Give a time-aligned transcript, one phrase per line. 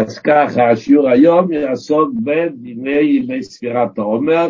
[0.00, 4.48] אז ככה, השיעור היום יעסוק בדיני ימי ספירת העומר.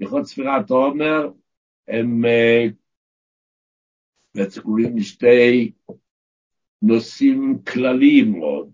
[0.00, 1.30] הלכות ספירת העומר
[1.88, 2.24] הם
[4.34, 5.72] בעצם קוראים לשתי
[6.82, 8.70] נושאים כלליים מאוד.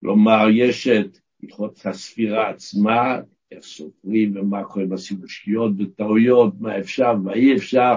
[0.00, 3.20] כלומר, יש את הלכות הספירה עצמה,
[3.50, 7.94] איך סופרים ומה קורה עם הסיבושיות וטעויות, מה אפשר ומה אי אפשר,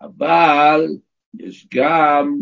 [0.00, 0.86] אבל
[1.38, 2.38] יש גם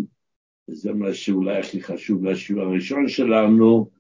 [0.69, 3.91] וזה מה שאולי הכי חשוב בשיעור הראשון שלנו,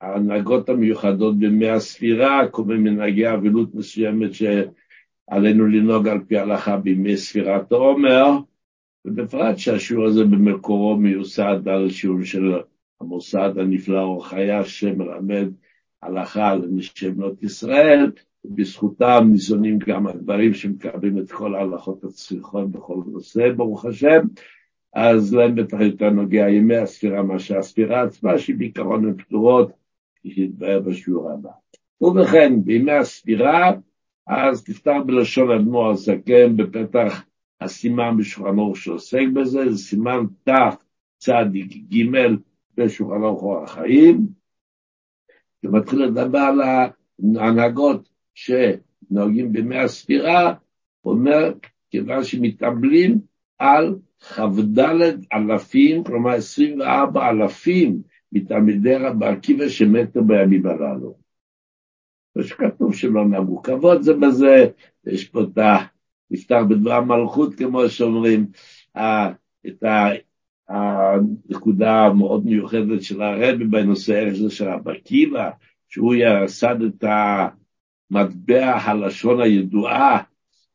[0.00, 7.16] ההנהגות המיוחדות בימי הספירה, כל מיני מנהגי אבילות מסוימת שעלינו לנהוג על פי ההלכה בימי
[7.16, 8.24] ספירת העומר,
[9.04, 12.52] ובפרט שהשיעור הזה במקורו מיוסד על שיעור של
[13.00, 15.48] המוסד הנפלא אור חיה שמלמד
[16.02, 18.10] הלכה לנשי בנות ישראל,
[18.44, 24.20] ובזכותם ניזונים גם הדברים שמקבלים את כל ההלכות הצריכות בכל נושא, ברוך השם.
[24.94, 29.72] אז להם בטח יותר נוגע ימי הספירה מאשר הספירה עצמה, שהיא בעיקרון הן פתורות,
[30.16, 31.50] כפי שיתבהר בשיעור הבא.
[32.00, 33.72] ובכן, בימי הספירה,
[34.26, 37.24] אז תפתח בלשון אדמו"ר הסכם בפתח
[37.60, 41.58] הסימן בשולחן אור שעוסק בזה, זה סימן תצ"ג
[42.76, 44.26] בשולחן אור החיים,
[45.64, 46.60] ומתחיל לדבר על
[47.36, 50.54] ההנהגות שנוהגים בימי הספירה,
[51.04, 51.52] אומר,
[51.90, 54.78] כיוון שמתאבלים על כ"ד
[55.32, 58.02] אלפים, כלומר 24 אלפים
[58.32, 61.16] מתלמידי רבי עקיבא שמתו בימים הללו.
[62.36, 64.66] ושכתוב שלא נהגו כבוד זה בזה,
[65.06, 65.76] יש פה את ה...
[66.68, 68.46] בדבר מלכות, כמו שאומרים,
[69.66, 69.84] את
[70.68, 75.50] הנקודה המאוד מיוחדת של הרבי בנושא הזה של רבי עקיבא,
[75.88, 77.04] שהוא יסד את
[78.10, 80.22] המטבע הלשון הידועה,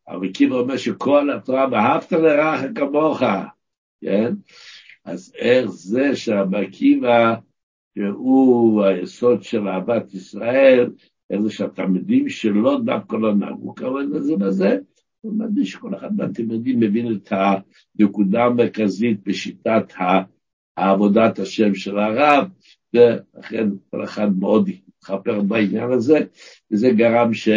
[0.09, 3.23] אבל קיבא אומר שכל התורה, ואהבת לרעך כמוך,
[4.01, 4.33] כן?
[5.05, 7.35] אז איך זה שרבי עקיבא,
[7.97, 10.89] שהוא היסוד של אהבת ישראל,
[11.29, 14.77] איך זה שהתלמידים שלו דווקא לא נהגו כמובן לזה וזה,
[15.21, 17.33] הוא מדהים שכל אחד מהתלמידים מבין את
[17.99, 19.93] הנקודה המרכזית בשיטת
[20.77, 22.47] העבודת השם של הרב,
[22.93, 26.19] ולכן כל אחד מאוד התחפר בעניין הזה,
[26.71, 27.49] וזה גרם ש...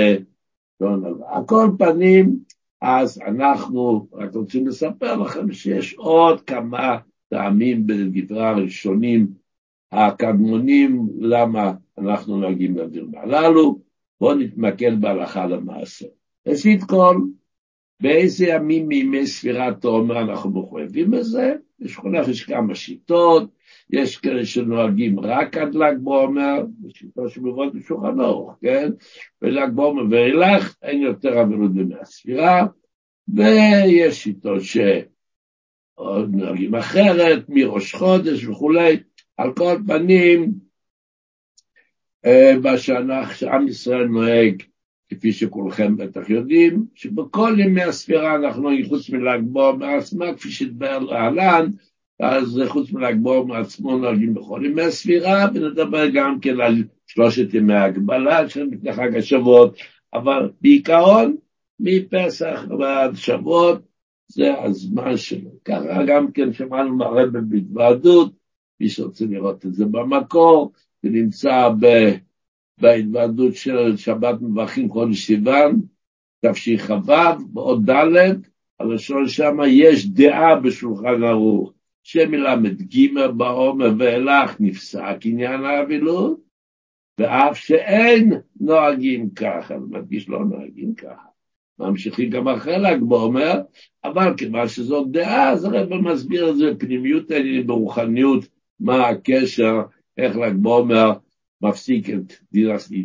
[0.82, 1.26] לא נבע.
[1.28, 2.36] על כל פנים,
[2.80, 6.98] אז אנחנו רק רוצים לספר לכם שיש עוד כמה
[7.28, 9.26] טעמים בדברי הראשונים
[9.92, 13.80] הקדמונים, למה אנחנו נוהגים לדברים הללו.
[14.20, 16.06] בואו נתמקד בהלכה למעשה.
[16.46, 17.16] ראשית כל,
[18.00, 21.54] באיזה ימים מימי ספירת העומר אנחנו מחויבים בזה?
[21.80, 23.50] יש חונך, יש כמה שיטות,
[23.90, 28.90] יש כאלה שנוהגים רק עד ל"ג בעומר, בשיטה שמובאת בשולחן אורך, כן?
[29.42, 32.66] ול"ג בעומר ואילך אין יותר אמירות בימי הספירה,
[33.28, 34.62] ויש שיטות
[35.98, 38.96] שנוהגים אחרת, מראש חודש וכולי.
[39.36, 40.52] על כל פנים,
[42.62, 44.62] בשנה אה, ישראל נוהג,
[45.08, 49.98] כפי שכולכם בטח יודעים, שבכל ימי הספירה אנחנו, חוץ מל"ג בעומר
[50.36, 51.70] כפי שהתבהר להלן,
[52.22, 57.74] אז חוץ מל"ג בעומר עצמו נוהגים בכל ימי הספירה, ונדבר גם כן על שלושת ימי
[57.74, 59.76] ההגבלה של לפני חג השבועות,
[60.14, 61.36] אבל בעיקרון,
[61.80, 63.82] מפסח ועד שבועות,
[64.28, 65.50] זה הזמן שלו.
[65.64, 68.32] ככה גם כן שמענו מהרבא בהתוועדות,
[68.80, 70.72] מי שרוצה לראות את זה במקור,
[71.02, 71.68] זה נמצא
[72.80, 75.80] בהתוועדות של שבת מברכים חודש סיוון,
[76.46, 77.12] תשכ"ו,
[77.52, 78.36] בעוד ד',
[78.80, 81.72] הלשון שם יש דעה בשולחן ערוך.
[82.02, 86.40] שמל"ג בעומר ואילך נפסק עניין האבילות,
[87.18, 91.26] ואף שאין נוהגים ככה, אני מדגיש לא נוהגים ככה.
[91.78, 93.60] ממשיכים גם אחרי ל"ג בעומר,
[94.04, 98.44] אבל כיוון שזאת דעה, אז הרב מסביר את זה בפנימיות העניינים, ברוחניות,
[98.80, 99.82] מה הקשר,
[100.18, 101.12] איך ל"ג בעומר
[101.62, 102.32] מפסיק את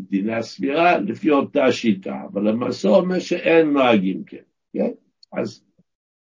[0.09, 4.37] דיני הספירה, לפי אותה שיטה, אבל למעשה אומר שאין נוהגים כן,
[4.73, 4.91] כן?
[5.33, 5.63] אז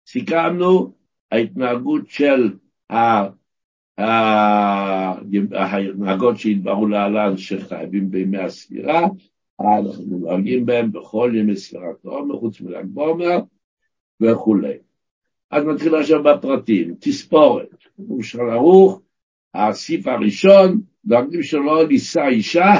[0.06, 0.97] סיכמנו
[1.32, 2.50] ההתנהגות של
[5.48, 9.06] ההנהגות שהתבררו להלן שחייבים בימי הספירה,
[9.60, 13.38] אנחנו נוהגים בהם בכל ימי ספירת העומר, חוץ מל"ג בעומר
[14.20, 14.78] וכולי.
[15.50, 17.68] אז נתחיל עכשיו בפרטים, תספורת,
[18.20, 19.00] שולחן ערוך,
[19.54, 22.72] הסעיף הראשון, דואגים שלא לישא אישה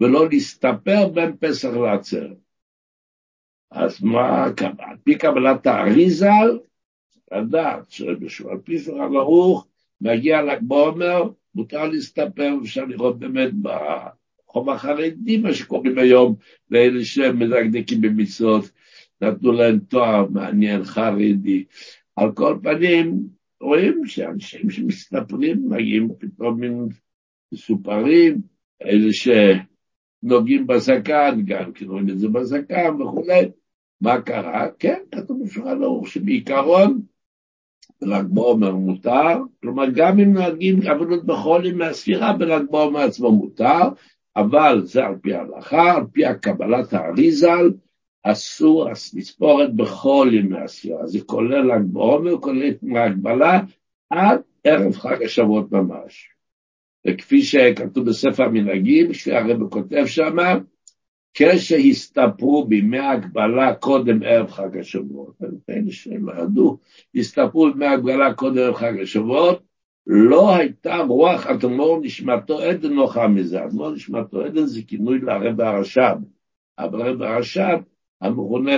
[0.00, 2.36] ולא להסתפר בין פסח לעצרת.
[3.70, 4.44] אז מה,
[4.78, 6.30] על פי קבלת האריזה,
[7.32, 8.16] לדעת שעל
[8.64, 9.66] פי שולחן ערוך,
[10.00, 11.22] מגיע ל"ג בעומר,
[11.54, 16.34] מותר להסתפר, אפשר לראות באמת בחום החרדי, מה שקוראים היום,
[16.70, 18.70] לאלה שהם מדקדקים במצוות,
[19.20, 21.64] נתנו להם תואר מעניין חרדי.
[22.16, 23.26] על כל פנים,
[23.60, 26.88] רואים שאנשים שמסתפרים מגיעים פתאום עם
[27.52, 28.40] מסופרים,
[28.82, 33.50] אלה שנוגעים בזקן, גם כן רואים את זה בזקן וכולי.
[34.00, 34.68] מה קרה?
[34.78, 37.02] כן, כתוב בשולחן ערוך שבעיקרון
[38.04, 43.88] בל"ג בעומר מותר, כלומר גם אם נוהגים עבודות בחולים מהספירה, בל"ג בעומר עצמו מותר,
[44.36, 47.70] אבל זה על פי ההלכה, על פי הקבלת האריזל,
[48.22, 53.60] אסור לספורת בכל ימי הספירה, זה כולל ל"ג בעומר, כולל מהגבלה
[54.10, 56.30] עד ערב חג השבועות ממש.
[57.06, 60.36] וכפי שכתוב בספר המנהגים, שהרב כותב שם,
[61.34, 65.34] כשהסתפרו בימי ההגבלה קודם ערב חג השבועות,
[65.70, 66.78] אלה שלא ידעו,
[67.14, 69.62] הסתפרו בימי ההגבלה קודם ערב חג השבועות,
[70.06, 76.16] לא הייתה רוח אדמו"ר נשמתו עדן נוחה מזה, אדמו"ר נשמתו עדן זה כינוי לרב הרש"ב,
[76.78, 77.78] אבל הרב הרש"ב
[78.20, 78.76] המכונה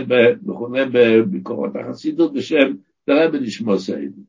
[0.92, 2.72] בביקורות החסידות בשם
[3.10, 4.22] רבי נשמו סיידן.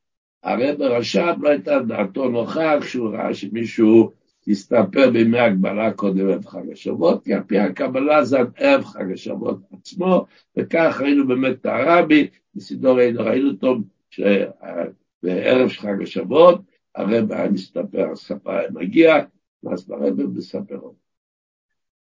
[0.44, 4.12] הרב הרש"ב לא הייתה דעתו נוחה כשהוא ראה שמישהו
[4.47, 9.11] הסתפר בימי הגבלה קודם ערב חג השבועות, כי על פי הקבלה זה עד ערב חג
[9.11, 10.25] השבועות עצמו,
[10.57, 13.77] וכך ראינו באמת את הרבי, בסידור ראינו אותו
[14.09, 16.61] שבערב חג השבועות,
[16.95, 19.15] הרב היה מסתפר, הספר מגיע,
[19.63, 20.95] ואז ברב מספר אותו.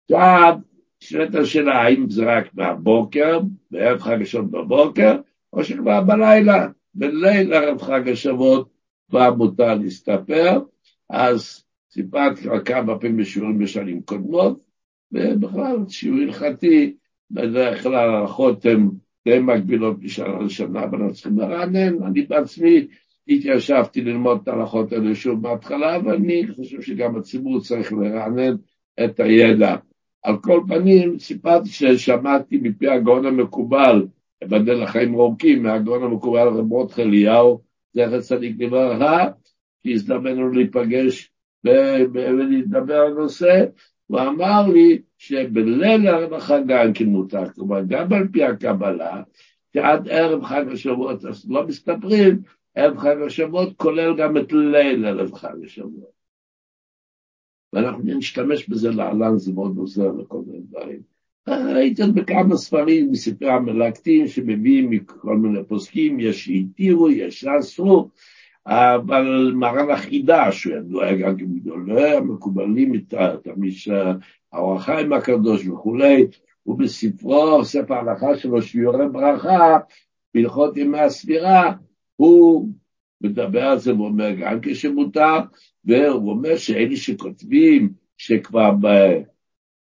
[0.04, 0.58] עכשיו,
[1.02, 3.40] נשאלת השאלה, האם זה רק מהבוקר,
[3.70, 5.16] בערב חג השבועות בבוקר,
[5.52, 8.68] או שכבר בלילה, בליל ערב חג השבועות,
[9.10, 10.60] כבר מותר להסתפר,
[11.10, 11.63] אז
[11.94, 14.60] סיפרתי כבר כמה פעמים בשיעורים בשנים קודמות,
[15.12, 16.94] ובכלל שיעור הלכתי,
[17.30, 18.88] בדרך כלל ההלכות הן
[19.24, 22.86] די מקבילות משנה לשנה, אבל אנחנו צריכים לרענן, אני בעצמי
[23.28, 28.54] התיישבתי ללמוד את ההלכות האלה שוב מההתחלה, ואני חושב שגם הציבור צריך לרענן
[29.04, 29.76] את הידע.
[30.22, 34.06] על כל פנים, סיפרתי ששמעתי מפי הגאון המקובל,
[34.44, 37.60] בדל החיים רוקים, מהגאון המקובל רב מרדכי אליהו,
[37.94, 39.26] זכר צדיק לברכה,
[39.86, 41.33] שהזדמן לנו להיפגש
[41.64, 43.64] ולהתדבר על נושא,
[44.06, 49.22] הוא אמר לי שבליל הרווחה גם כן מותר, כלומר גם על פי הקבלה,
[49.74, 52.42] שעד ערב חג השבועות, אז לא מסתפרים,
[52.74, 56.14] ערב חג השבועות כולל גם את ליל ערב חג השבועות.
[57.72, 61.14] ואנחנו נשתמש בזה להלן, זה מאוד עוזר לכל מיני דברים.
[61.48, 68.08] ראיתי עוד בכמה ספרים מספרי המלאקתים שמביאים מכל מיני פוסקים, יש שהתירו, יש שאסרו,
[68.66, 72.92] אבל מרן החידש, שהוא ידוע גם כגדולי המקובלים,
[73.42, 73.74] תמיד
[74.52, 76.26] האור החיים הקדוש וכולי,
[76.66, 79.78] ובספרו, ספר ההלכה שלו, שיעורי ברכה,
[80.34, 81.72] בהלכות ימי הספירה,
[82.16, 82.68] הוא
[83.20, 85.38] מדבר על זה ואומר גם כשמותר,
[85.84, 88.70] והוא אומר שאלה שכותבים שכבר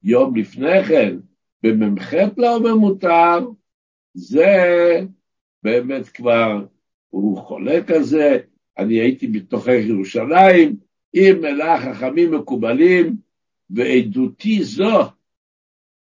[0.03, 1.17] ביום לפני כן,
[1.63, 3.39] במ"ח לא מותר,
[4.15, 5.01] זה
[5.63, 6.65] באמת כבר,
[7.11, 8.39] הוא חולק על זה,
[8.79, 10.77] אני הייתי בתוכך ירושלים,
[11.13, 13.17] עם מלאה חכמים מקובלים,
[13.71, 15.03] ועדותי זו,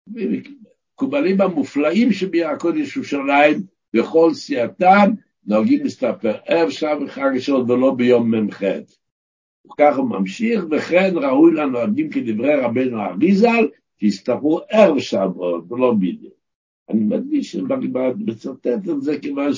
[0.06, 3.62] מקובלים המופלאים שביעקודש ירושלים,
[3.96, 5.10] וכל סיעתם,
[5.46, 8.62] נוהגים להסתפר ערב שעה וחג השעות ולא ביום מ"ח.
[9.66, 13.68] וכך הוא ממשיך, וכן ראוי לנוהגים כדברי רבנו אריזל,
[14.00, 16.34] שיסתפרו ערב שבועות ולא בדיוק.
[16.90, 17.56] אני מדגיש
[18.18, 19.54] מצטט את זה כיוון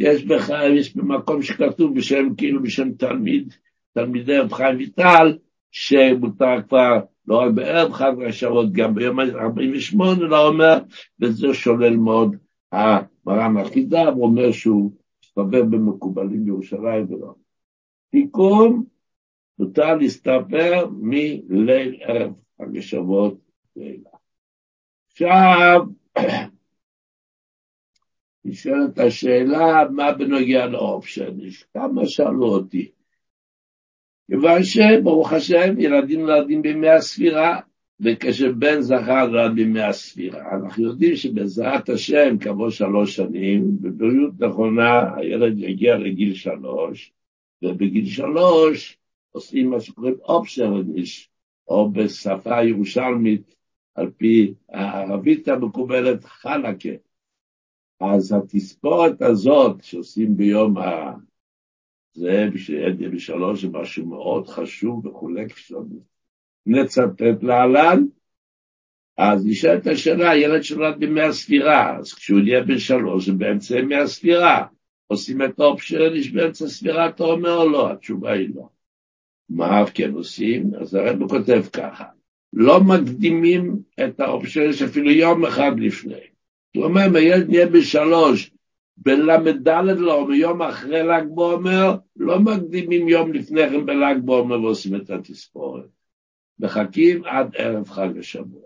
[0.00, 3.54] שיש בך, יש במקום שכתוב בשם, כאילו בשם תלמיד,
[3.94, 5.38] תלמידי רב חיים ויטל,
[5.70, 10.78] שמותר כבר לא רק בערב חג השבועות, גם ביום 48 לא אומר,
[11.20, 12.36] וזה שולל מאוד
[12.72, 14.92] המרן החידה, הוא אומר שהוא
[15.24, 17.34] מסתובב במקובלים בירושלים ולא.
[18.10, 18.84] תיקון,
[19.58, 22.32] מותר להסתפר מליל ערב
[22.62, 23.38] חג השבועות
[23.76, 24.08] ואילך.
[25.10, 25.80] עכשיו,
[28.44, 31.36] נשאלת השאלה, מה בנוגע לאופשן?
[31.74, 32.90] כמה שאלו אותי.
[34.30, 37.60] כיוון שברוך השם, ילדים נולדים בימי הספירה,
[38.00, 40.54] וכשבן זכר נולד בימי הספירה.
[40.56, 47.12] אנחנו יודעים שבעזרת השם, כעבור שלוש שנים, בבריאות נכונה, הילד יגיע לגיל שלוש,
[47.62, 48.98] ובגיל שלוש
[49.30, 51.30] עושים מה שקוראים אופשרניש,
[51.68, 53.54] או בשפה ירושלמית,
[53.94, 57.07] על פי הערבית המקובלת, חלקה.
[58.00, 61.12] אז התספורת הזאת שעושים ביום ה...
[62.14, 65.44] זה בשביל בשלוש זה משהו מאוד חשוב וכולי,
[66.66, 68.04] נצטט להלן,
[69.18, 73.96] אז נשאלת השאלה, הילד שנולד בימי הספירה, אז כשהוא יהיה בן שלוש זה באמצע ימי
[73.96, 74.66] הספירה,
[75.06, 77.92] עושים את האופשן, יש באמצע ספירה, אתה אומר או לא?
[77.92, 78.68] התשובה היא לא.
[79.48, 80.74] מה כן עושים?
[80.80, 82.04] אז הרב כותב ככה,
[82.52, 86.37] לא מקדימים את האופשן אפילו יום אחד לפני.
[86.78, 88.50] הוא אומר, אם הילד נהיה בשלוש
[88.96, 95.10] בל"ד לא, מיום אחרי ל"ג בעומר, לא מקדימים יום לפני כן בל"ג בעומר ועושים את
[95.10, 95.84] התספורת.
[96.60, 98.62] מחכים עד ערב חג השבוע.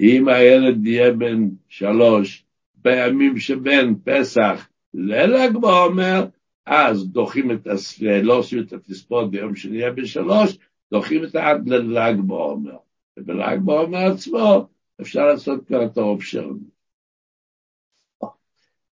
[0.00, 2.44] אם הילד יהיה בן שלוש,
[2.74, 6.26] בימים שבין פסח לל"ג בעומר,
[6.66, 10.58] אז דוחים את הספירה, לא עושים את התספורת ביום שני יהיה בשלוש,
[10.90, 12.76] דוחים את עד לל"ג בעומר.
[13.16, 14.66] ובל"ג בעומר עצמו
[15.00, 16.50] אפשר לעשות כבר את האופשן.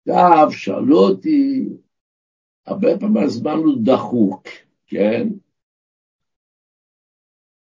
[0.09, 1.69] עכשיו, שאלו אותי,
[2.67, 4.49] הרבה פעמים הזמן הוא דחוק,
[4.87, 5.29] כן?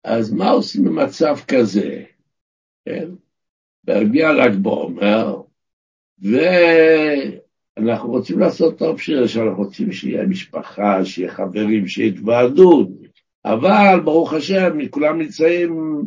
[0.03, 2.03] אז מה עושים במצב כזה?
[2.86, 3.10] כן?
[3.84, 5.41] בהגיע ל"ג בעומר,
[7.77, 12.88] ואנחנו רוצים לעשות טוב שיר, שאנחנו רוצים שיהיה משפחה, שיהיה חברים, שיהיה התוועדות,
[13.46, 16.01] אבל ברוך השם, כולם נמצאים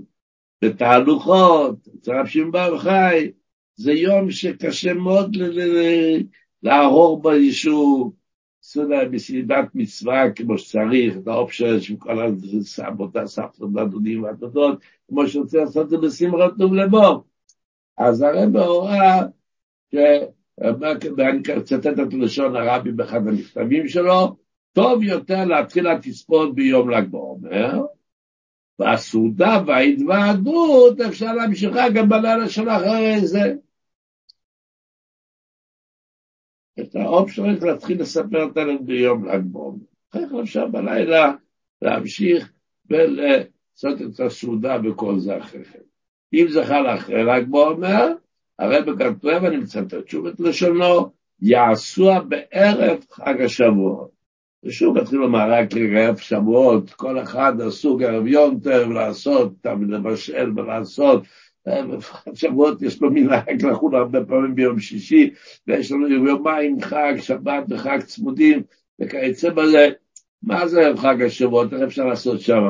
[0.65, 3.31] בתהלוכות, אצל רב שמעון בר חי,
[3.77, 5.37] זה יום שקשה מאוד
[6.63, 8.13] לערור ביישוב,
[9.13, 12.19] בסעידת מצווה כמו שצריך, את האופציה של כל
[12.61, 17.25] הסבותא, סבתות והדודים והדודות, כמו שרוצה לעשות את זה בשמחת טוב לבו.
[17.99, 19.23] אז הרב הורה,
[21.17, 24.37] ואני אצטט את לשון הרבי באחד המכתבים שלו,
[24.73, 27.81] טוב יותר להתחיל התספורת ביום ל"ג בעומר,
[28.83, 33.55] והסעודה וההתוועדות אפשר להמשיכה גם בלילה של אחרי זה.
[36.81, 39.85] את האופציה להתחיל לספר את הילד ביום ל"ג בעומר.
[40.11, 41.33] אחרי כן אפשר בלילה
[41.83, 42.53] להמשיך
[42.91, 45.79] ולעשות את הסעודה וכל זה אחרי כן.
[46.35, 48.09] אם זה חל אחרי ל"ג בעומר,
[48.59, 51.13] הרב כתוב, אני מצטט שוב את לשונו,
[51.43, 54.22] יעשוע בערב חג השבועות.
[54.65, 59.53] ושוב מתחיל לומר, רק ערב שבועות, כל אחד עסוק ערב יונטר, לעשות,
[59.89, 61.23] לבשל ולעשות,
[62.35, 65.31] שבועות יש לו מנהג לחול הרבה פעמים ביום שישי,
[65.67, 68.63] ויש לנו יומיים חג, שבת וחג צמודים,
[69.01, 69.89] וכיוצא בזה,
[70.43, 72.63] מה זה חג השבועות, איך אפשר לעשות שם?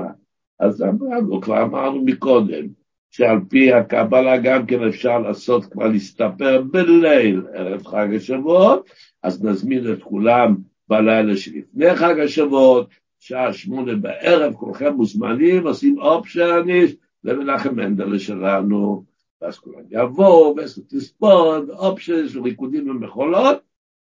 [0.61, 2.66] אז אמרנו, כבר אמרנו מקודם,
[3.11, 8.90] שעל פי הקבלה גם כן אפשר לעשות, כבר להסתפר בליל ערב חג השבועות,
[9.22, 16.94] אז נזמין את כולם בלילה שלפני חג השבועות, שעה שמונה בערב, כולכם מוזמנים, עושים אופשניש,
[17.24, 19.04] למנחם מנדלה שלנו,
[19.40, 23.58] ואז כולם יבואו, ועשו תספוד, אופשניש, ריקודים ומחולות,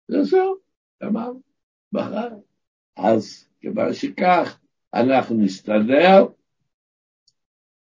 [0.09, 0.55] וזהו,
[1.03, 1.41] גמרנו,
[1.91, 2.29] בחר.
[2.95, 4.59] אז כיוון שכך,
[4.93, 6.25] אנחנו נסתדר.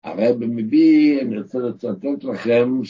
[0.05, 2.81] הרב מביא, אני רוצה לצטט לכם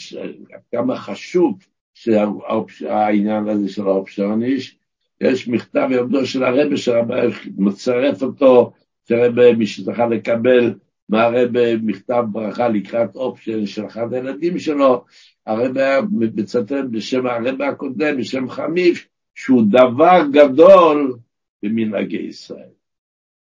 [0.72, 1.58] כמה חשוב
[1.94, 4.78] שהעניין הזה של האופשרניש,
[5.22, 7.16] יש מכתב יעמדו של הרבה שהרבה
[7.58, 8.72] מצרף אותו,
[9.08, 10.74] שהרבה מי שזכה לקבל
[11.08, 15.04] מהרבה מכתב ברכה לקראת אופשן של אחד הילדים שלו,
[15.46, 21.16] הרבה מצטט בשם הרבה הקודם, בשם חמיף, שהוא דבר גדול
[21.62, 22.70] במנהגי ישראל.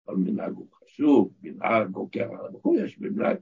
[0.05, 2.37] כל מנהג הוא חשוב, מנהג או קרע,
[2.83, 3.35] יש מנהג,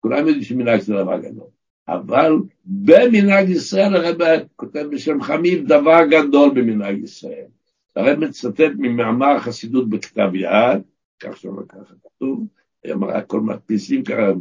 [0.00, 1.46] כולם יודעים שמנהג זה דבר גדול.
[1.88, 2.32] אבל
[2.64, 4.26] במנהג ישראל הרבה
[4.56, 7.46] כותב בשם חמיף דבר גדול במנהג ישראל.
[7.96, 10.82] הרב מצטט ממאמר חסידות בכתב יד,
[11.20, 12.46] כך שלא ככה כתוב,
[12.84, 14.32] היום רק כל מדפיסים ככה,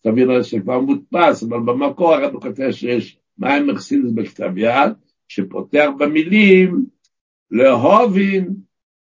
[0.00, 4.92] תבין על שכבר מודפס, אבל במקור הרב כותב שיש מים חסידות בכתב יד,
[5.28, 6.86] שפותח במילים
[7.50, 8.54] להובין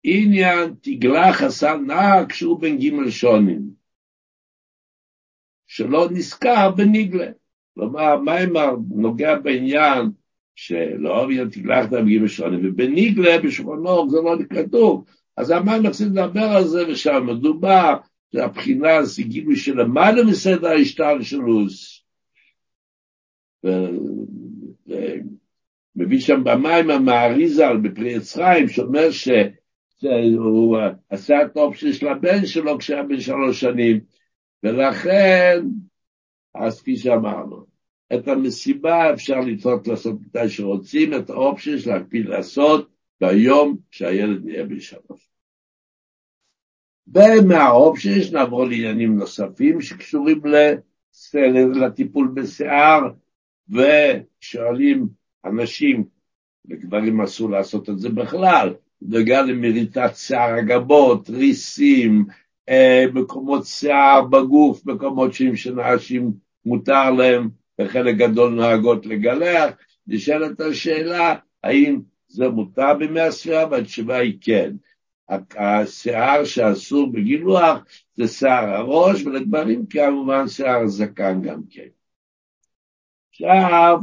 [0.04, 3.62] עניין תגלה חסר נהג שהוא בן ג' שונים,
[5.68, 7.32] שלא נזכר בניגלה.
[7.74, 10.12] כלומר, מיימר נוגע בעניין
[10.56, 15.06] שלא אבי תגלח המגיעים השונים, ובניגלה בשולחנו זה לא כתוב.
[15.38, 17.94] אז המים מפסיד לדבר על זה, ושם מדובר,
[18.34, 22.04] שהבחינה זה גילוי שלמעלה מסדר ההשתלשלוס.
[25.96, 30.78] מביא שם במים המעריזל בפרי עץ חיים, שאומר שהוא
[31.10, 34.00] עשה את האופציה של הבן שלו כשהיה בן שלוש שנים,
[34.64, 35.60] ולכן,
[36.56, 37.73] אז כפי שאמרנו,
[38.14, 42.90] את המסיבה אפשר לדחות לעשות מתי שרוצים, את האופציה של להקפיד לעשות
[43.22, 45.30] ביום שהילד נהיה בשלוש.
[47.08, 50.42] ומהאופציה נעבור לעניינים נוספים שקשורים
[51.76, 53.02] לטיפול בשיער,
[53.70, 55.08] ושואלים
[55.46, 56.04] אנשים,
[56.66, 62.26] לגברים אסור לעשות את זה בכלל, בגלל למריטת שיער הגבות, ריסים,
[62.70, 66.34] אה, מקומות שיער בגוף, מקומות שאנשים
[66.66, 67.50] מותר להם
[67.82, 69.74] וחלק גדול נוהגות לגלח,
[70.08, 74.72] נשאלת השאלה האם זה מותר בימי הספירה, והתשובה היא כן.
[75.58, 81.88] השיער שאסור בגילוח זה שיער הראש, ולגברים כמובן שיער הזקן גם כן.
[83.30, 84.00] עכשיו,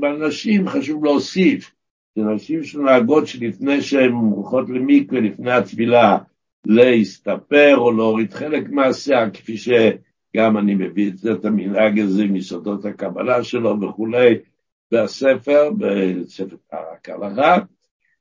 [0.00, 1.70] בנשים חשוב להוסיף
[2.18, 6.18] שנשים שנוהגות שלפני שהן הולכות למקווה, לפני התפילה,
[6.66, 9.56] להסתפר או להוריד חלק מהשיער, כפי
[10.34, 14.34] שגם אני מביא את זה, את המנהג הזה מיסודות הקבלה שלו וכולי,
[14.92, 16.56] בספר, בספר
[16.92, 17.56] הקלחה,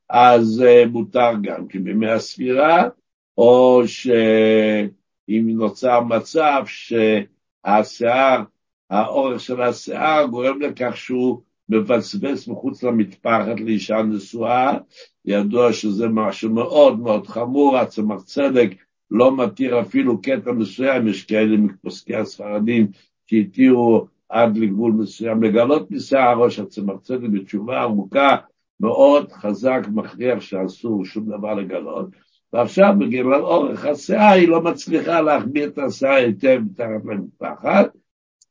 [0.09, 2.89] אז uh, מותר גם כי בימי הספירה,
[3.37, 8.43] או שאם נוצר מצב שהשיער,
[8.89, 14.77] האורך של השיער גורם לכך שהוא מבצבץ מחוץ למטפחת לאישה נשואה,
[15.25, 18.69] ידוע שזה משהו מאוד מאוד חמור, הצמח צדק
[19.13, 22.87] לא מתיר אפילו קטע מסוים, יש כאלה מפוסקי הספרדים
[23.25, 28.37] שהתירו עד לגבול מסוים לגלות משיער ראש הצמח צדק בתשובה עמוקה
[28.79, 32.09] מאוד חזק, מכריח שאסור שום דבר לגלות,
[32.53, 37.91] ועכשיו בגלל אורך השיער היא לא מצליחה להחביא את השיער היטב מתחת למטפחת,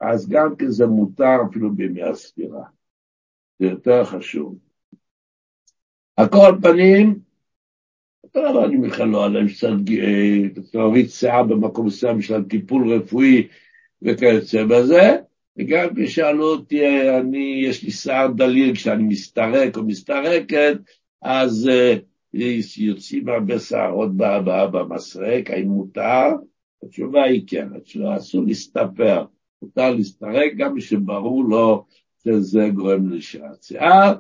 [0.01, 2.65] אז גם כי זה מותר אפילו בימי הספירה.
[3.59, 4.59] זה יותר חשוב.
[6.17, 7.19] על כל פנים,
[8.37, 9.47] אני בכלל לא עליהם
[10.75, 13.49] להוריד שיער במקום מסוים בשביל טיפול רפואי
[14.03, 15.17] וכיוצא בזה,
[15.59, 20.77] וגם כשאלו אותי, אני, יש לי שיער דליל כשאני מסתרק או מסתרקת,
[21.23, 22.39] אז uh,
[22.77, 24.17] יוצאים הרבה שערות
[24.73, 26.27] במסרק, האם מותר?
[26.83, 29.25] התשובה היא כן, התשובה אסור להסתפר,
[29.63, 31.85] מותר להסתרק גם שברור לו
[32.25, 34.15] שזה גורם לשעת שיער.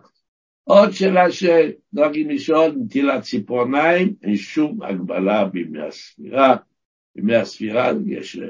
[0.64, 6.56] עוד שאלה שנוהגים לשאול, נטילת ציפורניים, אין שום הגבלה בימי הספירה.
[7.16, 8.40] בימי הספירה יש,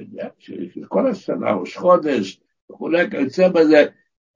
[0.88, 2.40] כל השנה, ראש חודש
[2.70, 3.84] וכולי, כיוצא בזה,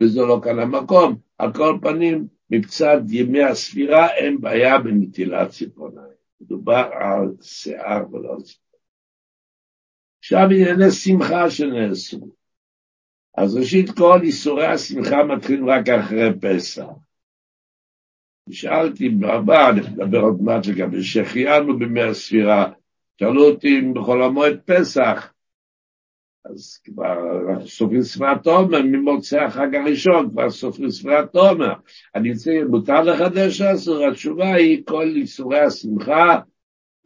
[0.03, 1.17] וזה לא כאן המקום.
[1.39, 6.17] על כל פנים, מבצד ימי הספירה אין בעיה בנטילת ציפורניים.
[6.41, 8.67] מדובר על שיער ולא על ציפורניים.
[10.19, 12.31] עכשיו ענייני שמחה שנעשו.
[13.37, 16.87] אז ראשית כל איסורי השמחה מתחילים רק אחרי פסח.
[18.51, 22.71] שאלתי אני מדבר עוד מעט לגבי שהחיינו בימי הספירה,
[23.21, 25.33] שאלו אותי אם בחול המועד פסח,
[26.51, 27.17] אז כבר
[27.67, 31.73] סופרים ספירת עומר, ממוצאי החג הראשון כבר סופרים ספירת עומר.
[32.15, 34.07] אני רוצה, מותר לחדש אסור?
[34.07, 36.39] התשובה היא כל איסורי השמחה,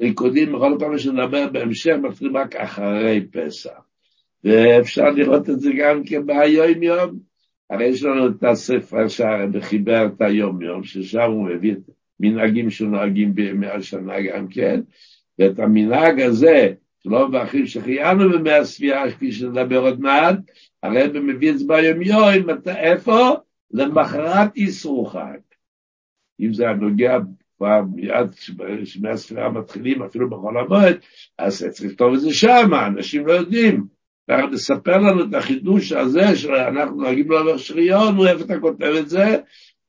[0.01, 3.71] ריקודים בכל פעם שנדבר בהמשך, מתחילים רק אחרי פסח.
[4.45, 7.30] ואפשר לראות את זה גם כן ביום יום.
[7.71, 11.79] הרי יש לנו את הספר שהרבי חיבר את היום יום, ששם הוא מביא את
[12.21, 14.81] מנהגים שנוהגים בימי השנה גם כן,
[15.39, 20.37] ואת המנהג הזה, שלא ואחים שחיינו במי הספירה, כפי שנדבר עוד מעט,
[20.83, 23.31] הרבי מביא את זה ביום יום, איפה?
[23.71, 25.39] למחרת איסרו חג.
[26.41, 27.19] אם זה הנוגע
[27.57, 28.35] כבר מיד
[28.85, 30.97] כשמי הספירה מתחילים, אפילו בחול המועד,
[31.39, 34.00] אז צריך לכתוב את זה שם, אנשים לא יודעים.
[34.53, 39.41] לספר לנו את החידוש הזה שאנחנו נוהגים לעבר שריון, הוא איפה אתה כותב את זה?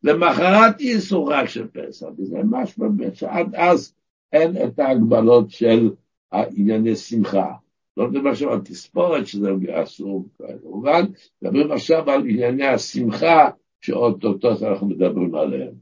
[0.04, 3.94] למחרת איסרו חג של פסח, וזה ממש באמת שעד אז
[4.34, 5.90] אין את ההגבלות של
[6.32, 7.52] ענייני שמחה.
[7.98, 10.28] לא מדבר עכשיו על תספורת, שזה אסור
[10.64, 11.02] כמובן,
[11.42, 13.50] מדברים עכשיו על ענייני השמחה
[13.82, 15.74] שאו-טו-טו אנחנו מדברים עליהם.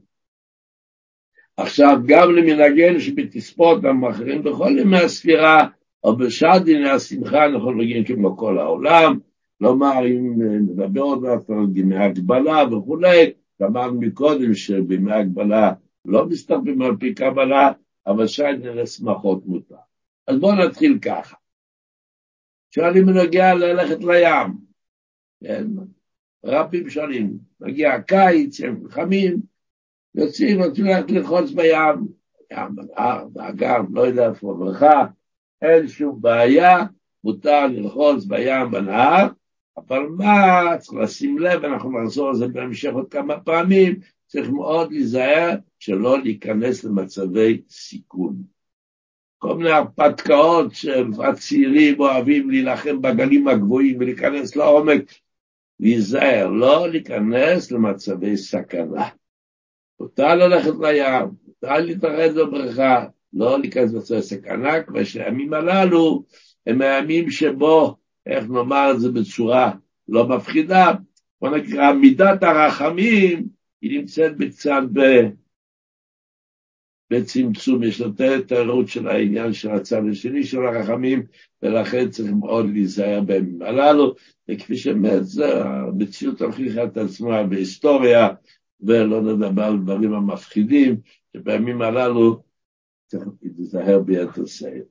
[1.56, 5.66] עכשיו, גם למנהגנו שבתספורת המאחרים בכל ימי הספירה,
[6.04, 9.18] או בשעת דיני השמחה אנחנו נוגעים כמו כל העולם,
[9.58, 13.32] כלומר אם נדבר עוד מעט על דיני הגבלה וכולי,
[13.62, 15.72] אמרנו מקודם שבימי הגבלה
[16.04, 17.72] לא מסתכלים על פי קבלה,
[18.06, 19.76] אבל שעת דיני שמחות מותר.
[20.26, 21.36] אז בואו נתחיל ככה.
[22.74, 24.56] שואלים בנוגע ללכת לים,
[25.44, 25.66] כן?
[26.44, 29.40] רבים שואלים, מגיע הקיץ, הם חמים,
[30.14, 32.08] יוצאים, רוצים ללכת ללחוץ בים,
[32.52, 35.06] ים, בנהר, באגם, לא יודע איפה, בריכה,
[35.62, 36.78] אין שום בעיה,
[37.24, 39.28] מותר ללחוץ בים בנהר,
[39.76, 44.92] אבל מה, צריך לשים לב, אנחנו נחזור על זה בהמשך עוד כמה פעמים, צריך מאוד
[44.92, 48.36] להיזהר שלא להיכנס למצבי סיכון.
[49.38, 55.12] כל מיני הרפתקאות שהצעירים אוהבים להילחם בגלים הגבוהים ולהיכנס לעומק,
[55.80, 59.08] להיזהר, לא להיכנס למצבי סכנה.
[60.00, 66.24] מותר ללכת לים, מותר להתערד בבריכה, לא להיכנס למצבי סכנה, כבר שהימים הללו
[66.66, 69.72] הם הימים שבו, איך נאמר את זה בצורה
[70.08, 70.92] לא מפחידה,
[71.40, 73.48] בוא נקרא מידת הרחמים,
[73.82, 74.82] היא נמצאת קצת
[77.10, 81.22] בצמצום, יש יותר תיירות של העניין של הצד השני של הרחמים,
[81.62, 84.14] ולכן צריך מאוד להיזהר בימים הללו,
[84.50, 88.28] וכפי שבאמת זה, המציאות הוכיחה את עצמה בהיסטוריה,
[88.80, 90.96] ולא נדבר על דברים המפחידים,
[91.36, 92.42] שבימים הללו
[93.10, 94.86] צריך להיזהר ביתר שאת.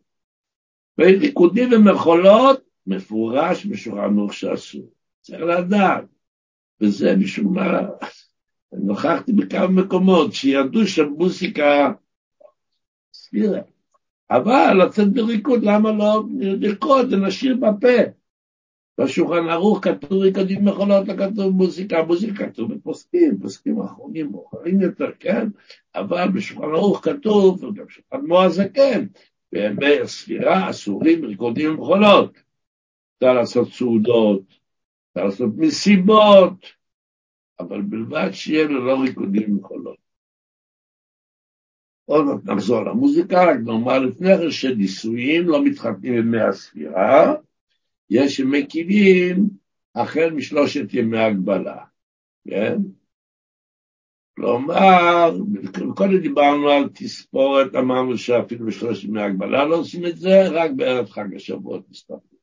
[0.98, 4.90] וריקודים ומחולות, מפורש ערוך שאסור.
[5.22, 6.06] צריך לדעת.
[6.82, 7.88] וזה משום מה,
[8.74, 11.92] נוכחתי בכמה מקומות שידעו שמוזיקה
[13.14, 13.62] סבירה.
[14.32, 17.18] אבל לצאת בריקוד, למה לא לרקוד, זה
[17.56, 18.19] בפה.
[19.00, 25.12] בשולחן ערוך כתוב ריקודים מכונות, לא כתוב מוזיקה, מוזיקה כתוב בפוסקים, פוסקים אחרונים מאוחרים יותר,
[25.20, 25.48] כן?
[25.96, 29.06] אבל בשולחן ערוך כתוב, וגם שולחן מועז זה כן,
[29.52, 32.38] בימי הספירה אסורים ריקודים מכונות.
[33.18, 34.44] אפשר לעשות סעודות,
[35.12, 36.66] אפשר לעשות מסיבות,
[37.60, 39.98] אבל בלבד שיהיה ללא ריקודים מכונות.
[42.06, 47.36] עוד מעט נחזור למוזיקה, רק נאמר לפני כן שנישואים לא מתחתנים בימי הספירה,
[48.10, 49.50] יש שמקימים
[49.96, 51.78] החל משלושת ימי הגבלה,
[52.50, 52.78] כן?
[54.36, 55.38] כלומר,
[55.96, 61.10] קודם דיברנו על תספורת, אמרנו שאפילו בשלושת ימי הגבלה לא עושים את זה, רק בערב
[61.10, 62.40] חג השבועות מסתפקים.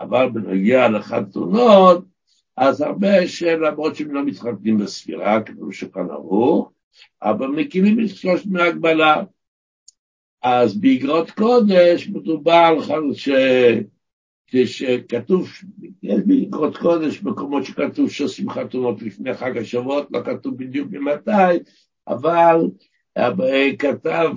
[0.00, 2.04] אבל בנגיע לחתונות,
[2.56, 6.72] אז הרבה שלמרות שהם לא מתחתנים בספירה, כמו שכאן ערוך,
[7.22, 9.22] אבל מקימים את שלושת ימי הגבלה.
[10.42, 13.28] אז באגרות קודש מדובר על ש...
[14.46, 15.48] כשכתוב,
[16.02, 21.62] יש באגרות קודש מקומות שכתוב שעושים חתונות לפני חג השבועות, לא כתוב בדיוק ממתי,
[22.06, 22.56] אבל
[23.78, 24.30] כתב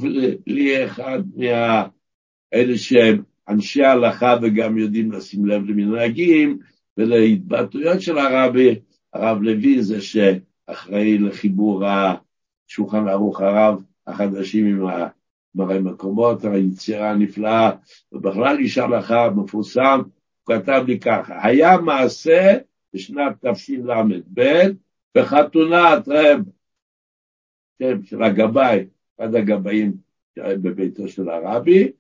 [0.48, 6.60] לי אחד מאלה שהם אנשי ההלכה וגם יודעים לשים לב למנהגים
[6.98, 8.80] ולהתבטאויות של הרבי,
[9.14, 14.88] הרב לוי זה שאחראי לחיבור השולחן ערוך הרב החדשים עם
[15.56, 17.72] מראה מקומות, היצירה הנפלאה,
[18.12, 20.02] ובכלל איש הלכה מפורסם,
[20.44, 22.58] הוא כתב לי ככה, היה מעשה
[22.94, 24.42] בשנת תשל"ב
[25.16, 26.40] בחתונת רב,
[27.80, 28.86] שם של הגבאי,
[29.18, 29.94] אחד הגבאים
[30.38, 31.92] בביתו של הרבי,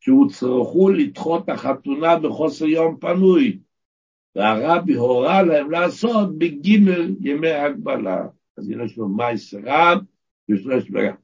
[0.00, 3.58] שהוצרכו לדחות החתונה בחוסר יום פנוי,
[4.36, 8.26] והרבי הורה להם לעשות בגימל ימי הגבלה.
[8.56, 9.98] אז יש לו מייס רב,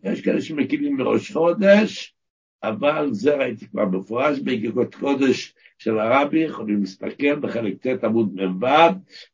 [0.04, 2.14] יש כאלה שמקימים בראש חודש,
[2.62, 8.66] אבל זה ראיתי כבר מפורש בגיגות קודש של הרבי, יכולים להסתכל בחלק ט' עמוד מ"ו,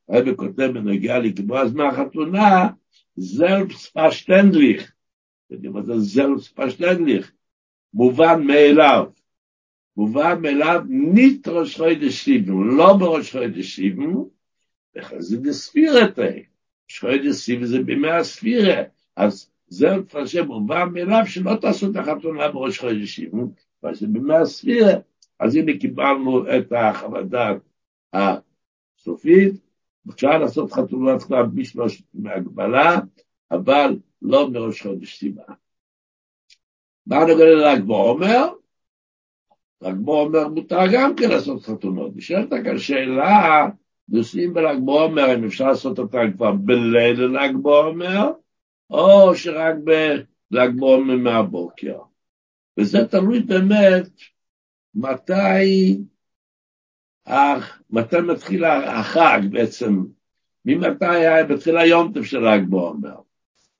[0.08, 2.68] הרבי כותב בנגיעה לקבוע זמן החתונה,
[3.16, 4.92] זלפס פשטנדליך,
[5.50, 7.32] יודעים מה זה זלפס פשטנדליך,
[7.94, 9.04] מובן מאליו.
[9.96, 14.12] מובן מאליו ניט ראש חודש סיבן, לא בראש חודש סיבן,
[14.96, 16.22] וחזיד ספירתה.
[16.90, 18.82] ראש חודש סיבן זה בימי הספירה,
[19.16, 23.38] אז זה מפרשם מובן מאליו שלא תעשו את החתונה בראש חודש סיבן,
[23.82, 24.92] אבל זה בימי הספירה.
[25.40, 27.60] אז הנה קיבלנו את החוות דעת
[28.12, 29.54] הסופית,
[30.10, 33.00] אפשר לעשות חתונות כבר בשלושת מהגבלה,
[33.50, 35.42] אבל לא מראש חודש סיבה.
[37.06, 38.52] מה נוגע לל"ג בעומר?
[39.82, 42.16] ל"ג בעומר מותר גם כן לעשות חתונות.
[42.16, 43.68] נשאלת כאן שאלה,
[44.08, 48.32] נוסעים בל"ג בעומר, אם אפשר לעשות אותם כבר בליל ל"ג בעומר,
[48.92, 51.98] או שרק בל"ג בעומר מהבוקר.
[52.78, 54.08] וזה תלוי באמת
[54.94, 55.98] מתי,
[57.90, 60.04] מתי מתחיל החג בעצם,
[60.64, 61.04] ממתי
[61.48, 63.16] מתחיל היום של ל"ג בעומר.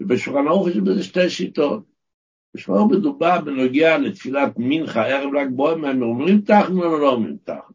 [0.00, 1.82] ובשולחן ערוך יש בזה שתי שיטות.
[2.54, 7.74] בשמור מדובר בנוגע לתפילת מנחה, ערב ל"ג בעומר, הם אומרים תחנו או לא אומרים תחנו?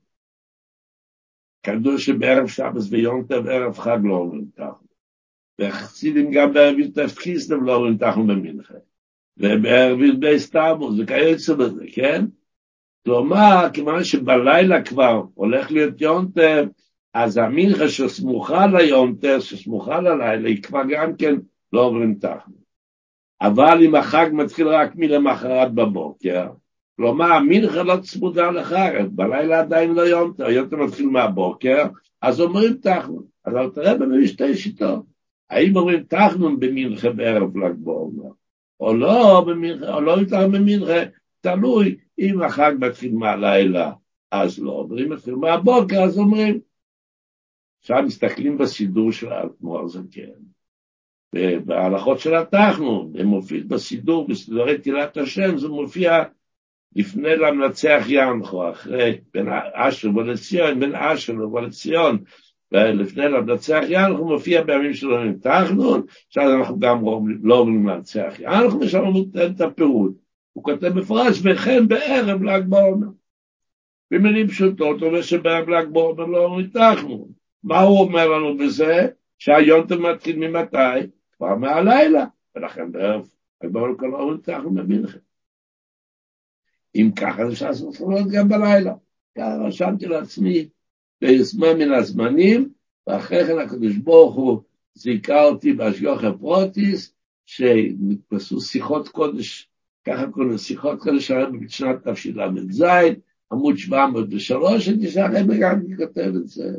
[1.64, 4.87] כדור שבערב שבס ויום טוב, ערב חג לא אומרים תחנו.
[5.60, 8.74] וחסידים גם בערב י"ט כיסלב לא אומרים תחנו במנחה.
[9.38, 12.26] ובערב י"ב סתמוס, וכיוצא בזה, כן?
[13.06, 16.70] כלומר, כיוון שבלילה כבר הולך להיות יום טוב,
[17.14, 21.36] אז המנחה שסמוכה ליום טוב, שסמוכה ללילה, היא כבר גם כן
[21.74, 22.54] לא אומרים תחנו.
[23.42, 26.48] אבל אם החג מתחיל רק מלמחרת בבוקר,
[26.96, 31.84] כלומר, המנחה לא צמודה לחג, בלילה עדיין לא יום טוב, מתחיל מהבוקר,
[32.22, 33.24] אז אומרים תחנון.
[33.46, 35.17] אז אל תראה במי שתי שיטות.
[35.50, 38.30] האם אומרים תחנון במנחה בערב ל"ג בעומר,
[38.80, 41.04] או לא במנחה, או לא יותר במנחה,
[41.42, 43.92] תלוי אם החג מתחיל מהלילה,
[44.32, 46.60] אז לא אומרים, מתחיל מהבוקר, אז אומרים.
[47.80, 50.22] עכשיו מסתכלים בסידור של האדמו"ר זקן.
[51.66, 56.24] בהלכות של התחנון, זה מופיע בסידור, בסידורי תהילת השם, זה מופיע
[56.96, 62.24] לפני למנצח ינחו, אחרי בין אשר ולציון, בין אשר ולציון,
[62.72, 67.04] ולפני למנצח ינחו מופיע בימים עם תחנון, עכשיו אנחנו גם
[67.44, 70.14] לא אומרים לנצח ינחו, ושם הוא נותן את הפירוט.
[70.54, 73.08] הוא כותב מפורש, וכן בערב ל"ג בעומר.
[74.12, 77.28] במילים פשוטות, הוא אומר שבערב ל"ג בעומר לא תחנון.
[77.64, 79.08] מה הוא אומר לנו בזה?
[79.38, 81.08] שהיונטב מתחיל ממתי?
[81.38, 82.26] כבר מהלילה,
[82.56, 83.28] ולכן בערב,
[83.62, 85.18] הגבול כל האור אנחנו במנחה.
[86.96, 88.94] אם ככה זה אפשר לעשות חולות גם בלילה.
[89.38, 90.70] ככה רשמתי לעצמי
[91.22, 92.70] בזמן מן הזמנים,
[93.08, 94.62] ואחרי כן הקדוש ברוך הוא
[94.94, 97.14] זיכה אותי בהשגוח הפרוטיס,
[97.46, 99.70] שנתפסו שיחות קודש,
[100.06, 102.84] ככה קוראים שיחות קודש הרבי בשנת תשל"ז,
[103.52, 106.72] עמוד 703, אני שהרבי גם כותב את זה.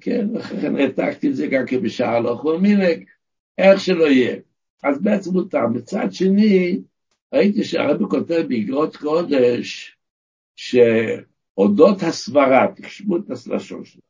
[0.00, 3.08] כן, אחרי כן העתקתי את זה גם כבשער לא חור מינק,
[3.58, 4.36] איך שלא יהיה.
[4.82, 5.66] אז בעצם מותר.
[5.66, 6.80] מצד שני,
[7.32, 9.96] ראיתי שהרבי כותב באגרות קודש,
[11.56, 14.02] שאודות הסברה, תשמעו את הלשון שלו,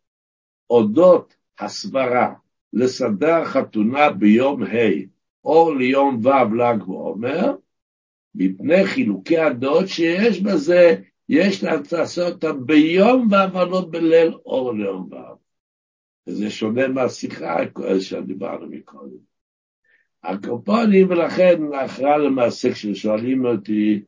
[0.70, 2.34] אודות הסברה
[2.72, 4.66] לסדר חתונה ביום ה'
[5.44, 7.56] או ליום ו' ל"ג בעומר,
[8.34, 10.96] מפני חילוקי הדעות שיש בזה,
[11.28, 15.16] יש לעשות אותם ביום ו' אבל לא בליל אור ליום ו'.
[16.26, 17.56] וזה שונה מהשיחה
[18.00, 19.26] שדיברנו מקודם.
[20.22, 24.02] הקופונים, ולכן לאחר למעשה כששואלים אותי,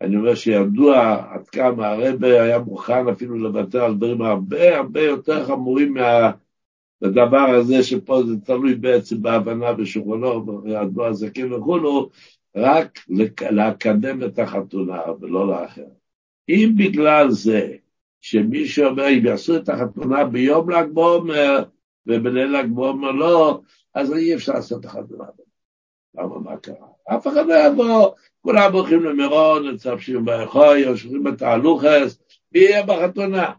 [0.00, 5.44] אני אומר שידוע עד כמה הרבה היה מוכן אפילו לוותר על דברים הרבה הרבה יותר
[5.44, 12.10] חמורים מהדבר הזה, שפה זה תלוי בעצם בהבנה בשולחנו, בידוע הזקן וכולו,
[12.56, 12.98] רק
[13.50, 15.86] לקדם את החתונה ולא לאחר.
[16.48, 17.76] אם בגלל זה
[18.20, 21.62] שמישהו אומר, אם יעשו את החתונה ביום ל"ג בעומר
[22.06, 23.60] ובליל ל"ג בעומר לא,
[23.94, 25.24] אז אי אפשר לעשות את החתונה.
[26.14, 26.88] למה, מה קרה?
[27.04, 32.18] אף אחד לא יבוא, כולם הולכים למירון, מצפשים באחוי, יושבים בתהלוכס,
[32.52, 33.52] מי יהיה בחתונה?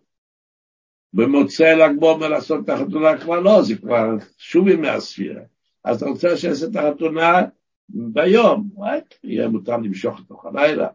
[1.13, 5.41] במוצאי ל"ג בעומר לעשות את החתונה כבר לא, זה כבר שוב ימי הספירה.
[5.83, 7.41] אז אתה רוצה שיעשה את החתונה
[7.89, 10.87] ביום, רק יהיה מותר למשוך לתוך הלילה.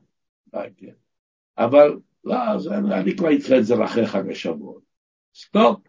[0.53, 0.93] כן.
[1.59, 4.83] אבל לא, זה, אני כבר אדחה את זה לאחרי חג השבועות.
[5.35, 5.81] סטופ.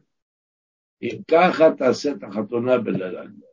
[1.01, 3.47] אם ככה תעשה את החתונה בליל הגמר.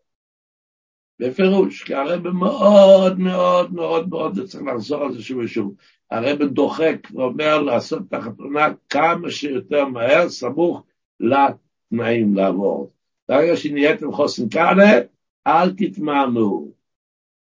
[1.18, 5.74] בפירוש, כי הרב מאוד מאוד מאוד מאוד, זה צריך לחזור על זה שוב ושוב,
[6.10, 10.82] הרב דוחק ואומר לעשות את החתונה כמה שיותר מהר, סמוך
[11.20, 12.92] לתנאים לעבור.
[13.28, 15.00] ברגע שנהייתם חוסן כאלה,
[15.46, 16.68] אל תתמהמו.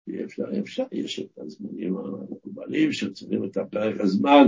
[0.08, 4.46] אי אפשר, אי אפשר, יש את הזמנים המקובלים שצריכים את הפרק הזמן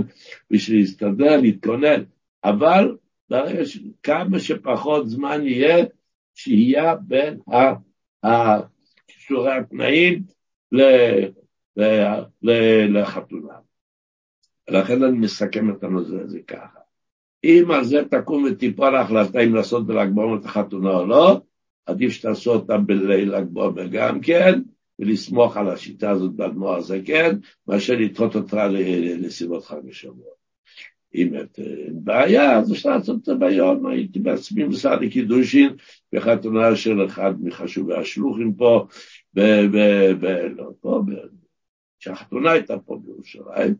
[0.51, 2.03] בשביל להסתדר, להתכונן,
[2.43, 2.97] אבל
[3.29, 5.85] ברגע שכמה שפחות זמן יהיה,
[6.35, 7.39] שיהיה בין
[9.29, 10.23] קישורי התנאים
[12.91, 13.53] לחתונה.
[14.69, 16.79] לכן אני מסכם את הנושא הזה ככה.
[17.43, 21.41] אם על זה תקום ותיפול ההחלטה אם לעשות בל"ג בעומר את החתונה או לא,
[21.85, 24.61] עדיף שתעשו אותה בליל ל"ג בעומר גם כן,
[24.99, 27.37] ולסמוך על השיטה הזאת באדמו"ר הזקן,
[27.67, 30.31] מאשר לדחות אותה לסיבות חג השבוע.
[31.15, 31.45] אם אין
[32.03, 35.75] בעיה, אז אפשר לעשות את זה ביום, הייתי בעצמי משרד לקידושין
[36.13, 38.87] בחתונה של אחד מחשובי השלוחים פה,
[41.99, 43.75] כשהחתונה הייתה פה בירושלים,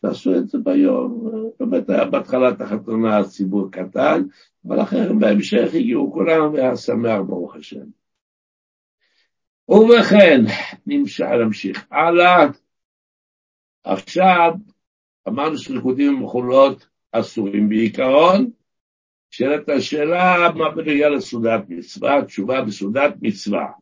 [0.00, 4.22] תעשו את זה ביום, באמת היה בהתחלת החתונה ציבור קטן,
[4.66, 7.84] אבל אחרי בהמשך הגיעו כולם והיה שמח ברוך השם.
[9.68, 10.40] ובכן,
[10.86, 12.46] נמשך, נמשיך הלאה.
[13.84, 14.52] עכשיו,
[15.28, 18.50] אמרנו שריקודים ומחולות אסורים בעיקרון,
[19.30, 22.24] שאלת השאלה, מה בנוגע לסעודת מצווה?
[22.24, 23.81] תשובה בסעודת מצווה.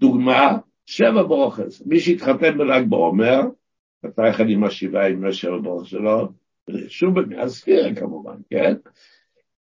[0.00, 1.82] דוגמה, שבע ברוכס.
[1.86, 3.40] מי שהתחתן בל"ג בעומר,
[4.04, 6.28] מתי אחד עם השבעה עם השבע ברוכס שלו?
[6.88, 8.74] שוב במאה הספירה כמובן, כן?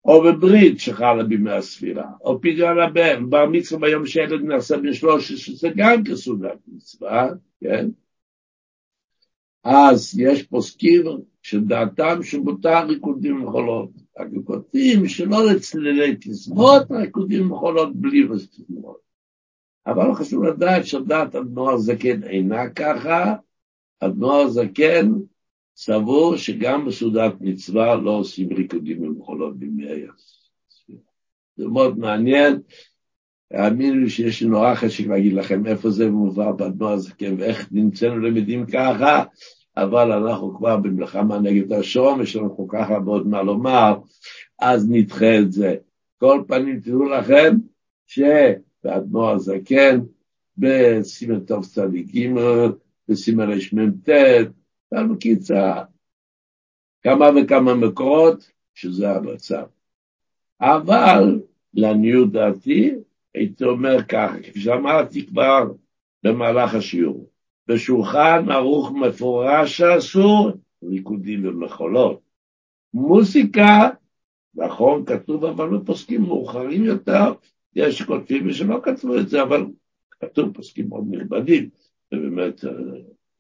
[0.05, 5.31] או בברית שחלה בימי הספירה, או פדיון הבן, בר מצווה ביום שילד נעשה בן שלוש,
[5.31, 7.29] שזה גם כסעודת מצווה,
[7.61, 7.87] כן?
[9.63, 11.03] אז יש פוסקים
[11.41, 13.89] שדעתם שמותר ריקודים ומחולות.
[14.19, 19.06] ריקודים שלא לצלילי תזמות, ריקודים ומחולות בלי תזמות.
[19.87, 23.35] אבל חשוב לדעת שדעת אדמו"ר זקן אינה ככה,
[23.99, 25.11] אדמו"ר זקן
[25.75, 30.99] סבור שגם בסעודת מצווה לא עושים ריקודים ומחולות בימי הספירה.
[31.55, 32.59] זה מאוד מעניין,
[33.51, 38.19] האמינו לי שיש לי נורא חשק להגיד לכם איפה זה מובא באדמו"ר הזקן ואיך נמצאנו
[38.19, 39.23] למדים ככה,
[39.77, 43.97] אבל אנחנו כבר במלחמה נגד השום, יש לנו כל כך הרבה עוד מה לומר,
[44.59, 45.75] אז נדחה את זה.
[46.19, 47.55] כל פנים, תדעו לכם
[48.87, 49.99] שבאדמו"ר הזקן,
[50.57, 52.29] בסימן טוב צדיק ג',
[53.09, 54.09] בסימן רמ"ט,
[55.11, 55.73] בקיצה,
[57.03, 59.65] כמה וכמה מקורות, שזה המצב.
[60.61, 61.41] אבל,
[61.73, 62.95] לעניות דעתי,
[63.35, 65.71] הייתי אומר ככה, כפי שאמרתי כבר
[66.23, 67.29] במהלך השיעור,
[67.67, 70.51] בשולחן ערוך מפורש שאסור,
[70.83, 72.21] ריקודים ומחולות.
[72.93, 73.89] מוסיקה,
[74.55, 77.33] נכון, כתוב, אבל בפוסקים מאוחרים יותר,
[77.75, 79.65] יש שכותבים ושלא כתבו את זה, אבל
[80.21, 81.69] כתוב פוסקים מאוד נכבדים,
[82.13, 82.71] ובאמת אה,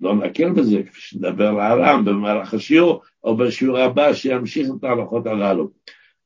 [0.01, 5.69] לא נקל בזה, כפי שנדבר לעולם במהלך השיעור, או בשיעור הבא שימשיך את ההלכות הללו.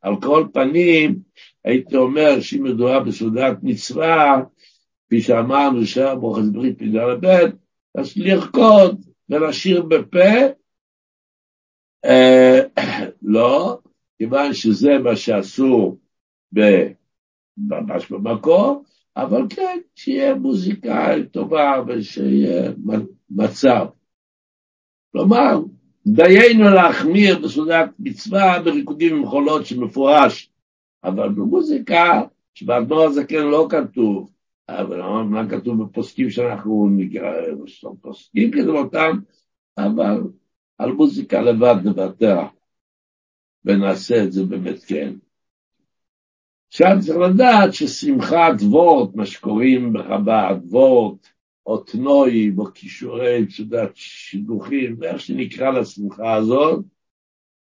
[0.01, 1.19] על כל פנים,
[1.65, 4.41] הייתי אומר שאם מדובר בסעודת מצווה,
[5.05, 7.49] כפי שאמרנו, שהברוכת ברית בגלל הבן,
[7.95, 10.29] אז לרקוד ולשיר בפה,
[12.05, 12.59] אה,
[13.21, 13.79] לא,
[14.17, 15.97] כיוון שזה מה שעשו
[17.57, 18.83] ממש במקור,
[19.17, 22.71] אבל כן, שיהיה מוזיקה טובה ושיהיה
[23.29, 23.85] מצב.
[25.11, 25.59] כלומר,
[26.07, 30.51] דיינו להחמיר בסעודת מצווה בריקודים ומחולות שמפורש,
[31.03, 32.21] אבל במוזיקה,
[32.53, 34.31] שבאדמו"ר הזקן לא כתוב,
[34.69, 37.31] אבל מה כתוב בפוסקים שאנחנו נקרא,
[38.01, 39.19] פוסקים כדברותם,
[39.77, 40.21] אבל
[40.77, 42.39] על מוזיקה לבד נוותר,
[43.65, 45.13] ונעשה את זה באמת כן.
[46.73, 51.27] עכשיו צריך לדעת ששמחת וורט, מה שקוראים בחב"ד, וורט,
[51.65, 56.85] או תנועים, או כישורי, יודעת, שידוכים, ואיך שנקרא לשמחה הזאת,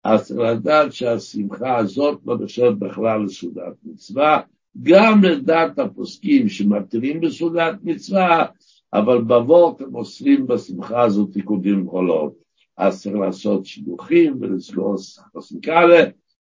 [0.04, 4.40] אז צריך לדעת שהשמחה הזאת לא נחשבת בכלל לסעודת מצווה,
[4.82, 8.46] גם לדעת הפוסקים שמתירים בסעודת מצווה,
[8.92, 12.34] אבל בוורט הם אוסרים בשמחה הזאת תיקודים עולות.
[12.76, 14.94] אז צריך לעשות שידוכים ולסגור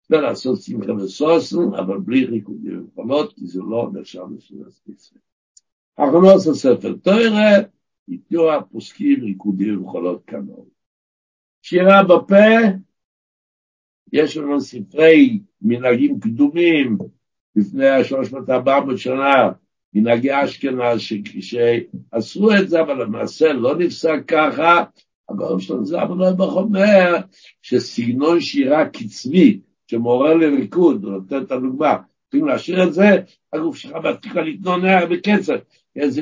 [0.07, 5.21] חסיקלה, ולעשות שמחה וסוסן, אבל בלי ריקודים וחולות, כי זה לא נחשב לסעודת מצווה.
[5.95, 7.51] אחרונות הספר תוירה,
[8.07, 10.67] ייתנו הפוסקים ריקודים וחולות כנור.
[11.61, 12.35] שירה בפה,
[14.13, 16.97] יש לנו ספרי מנהגים קדומים
[17.55, 19.51] לפני השלוש מאות ארבע מאות שנה,
[19.93, 20.99] מנהגי אשכנז
[21.41, 24.83] שעשו את זה, אבל למעשה לא נפסק ככה.
[25.29, 27.15] הגורם שלנו זה אבל לא אומר
[27.61, 33.21] שסגנון שירה קצבי, שמעורר לריקוד, הוא נותן את הדוגמה, צריכים להשאיר את זה,
[33.53, 35.57] הגוף שלך מתחיל להתנונע בקצב,
[35.95, 36.21] איזה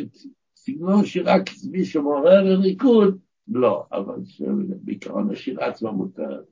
[0.56, 4.16] סגנון שירה קצבי שמעורר לריקוד, לא, אבל
[4.84, 6.46] בעיקרון השירה עצמה מותרת.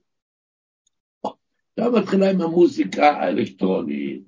[1.78, 4.21] עכשיו מתחילה עם המוזיקה האלקטרונית.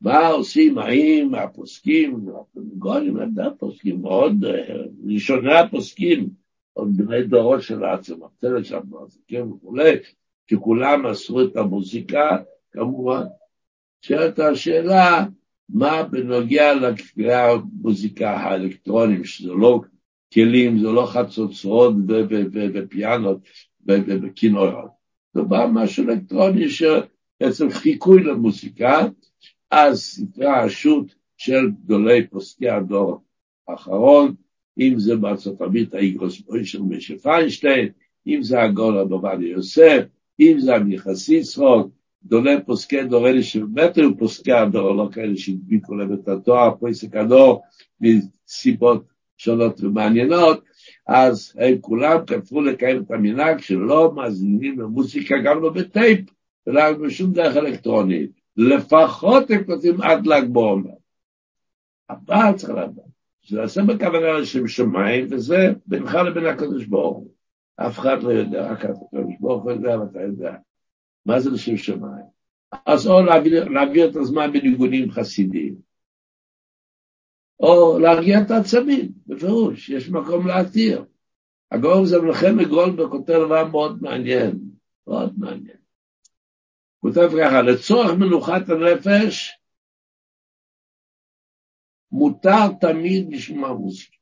[0.00, 3.16] מה עושים, האם הפוסקים, הפנגולים,
[3.46, 4.44] הפוסקים מאוד,
[5.06, 6.28] ראשוני הפוסקים,
[6.72, 9.58] עוד בני דורות של העצמם, צלת שם, הפוסקים
[10.50, 12.36] וכולי, שכולם עשו את המוזיקה,
[12.72, 13.22] כמובן.
[14.00, 15.24] שאלת השאלה,
[15.68, 16.72] מה בנוגע
[17.16, 19.80] למוזיקה האלקטרונים, שזה לא
[20.32, 21.94] כלים, זה לא חצוצרות
[22.74, 23.38] ופיאנות
[24.22, 24.90] וכינורות.
[25.34, 29.06] זה בא משהו אלקטרוני שבעצם חיקוי למוזיקה,
[29.70, 33.22] אז ספרי השו"ת של גדולי פוסקי הדור
[33.68, 34.34] האחרון,
[34.78, 37.88] אם זה בארצות הברית האיגרוס מוישר משה פיינשטיין,
[38.26, 40.02] אם זה הגול עובדיה יוסף,
[40.40, 41.92] אם זה המייחס יצחוק,
[42.26, 47.16] גדולי פוסקי דור אלה שבאמת היו פוסקי הדור, לא כאלה שהדביקו להם את התואר, פוסק
[47.16, 47.62] הדור,
[48.00, 49.04] מסיבות
[49.36, 50.64] שונות ומעניינות,
[51.06, 56.20] אז הם כולם כתבו לקיים את המנהג שלא מאזינים למוזיקה, גם לא בטייפ,
[56.66, 58.30] ולא בשום דרך אלקטרונית.
[58.56, 60.90] לפחות הם כותבים עד ל"ג בעומר.
[62.10, 67.31] אבל צריך לדעת, שזה עושה בכוונה לשם שמיים, וזה בינך לבין הקדוש ברוך הוא.
[67.86, 70.56] אף אחד לא יודע, רק הקדוש ברוך הוא יודע ואתה יודע.
[71.26, 72.26] מה זה לשם שמיים?
[72.86, 73.22] אז או
[73.70, 75.76] להעביר את הזמן בניגונים חסידיים,
[77.60, 81.04] או להרגיע את העצמים, בפירוש, יש מקום להתיר.
[81.70, 84.58] הגאון זה מלחמת גולדברג כותב דבר מאוד מעניין,
[85.06, 85.76] מאוד מעניין.
[87.00, 89.58] כותב ככה, לצורך מנוחת הנפש,
[92.12, 94.16] מותר תמיד לשמוע מוזיקה.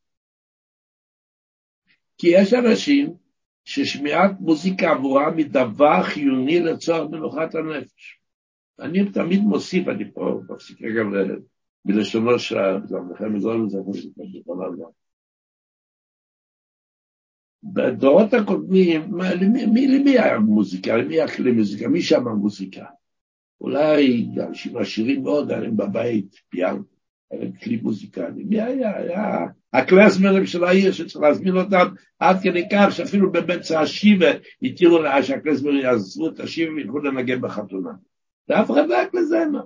[2.19, 3.20] כי יש אנשים
[3.65, 8.21] ששמיעת מוזיקה עבורם היא דבר חיוני לצורך מנוחת הנפש.
[8.81, 11.03] אני תמיד מוסיף, אני פה מפסיק רגע
[11.85, 12.57] בלשונו של
[14.41, 14.93] יכול לעזור.
[17.63, 19.01] בדורות הקודמים,
[19.73, 20.97] מי, למי היה מוזיקה?
[20.97, 21.89] למי היה כלי מוזיקה?
[21.89, 22.85] מי שמע מוזיקה?
[23.61, 26.83] אולי אנשים עשירים מאוד, היה להם בבית פיאנו,
[27.31, 28.45] היה להם כלי מוזיקלי.
[28.45, 28.97] מי היה?
[28.97, 31.87] היה הקלאסמרים של העיר שצריך להזמין אותם
[32.19, 34.31] עד כדי כך שאפילו באמצע השיבה
[34.63, 37.91] התירו לה שהקלאסמרים יעזבו את השיבה וילכו לנגן בחתונה.
[38.49, 39.61] ואף אחד לא היה מה.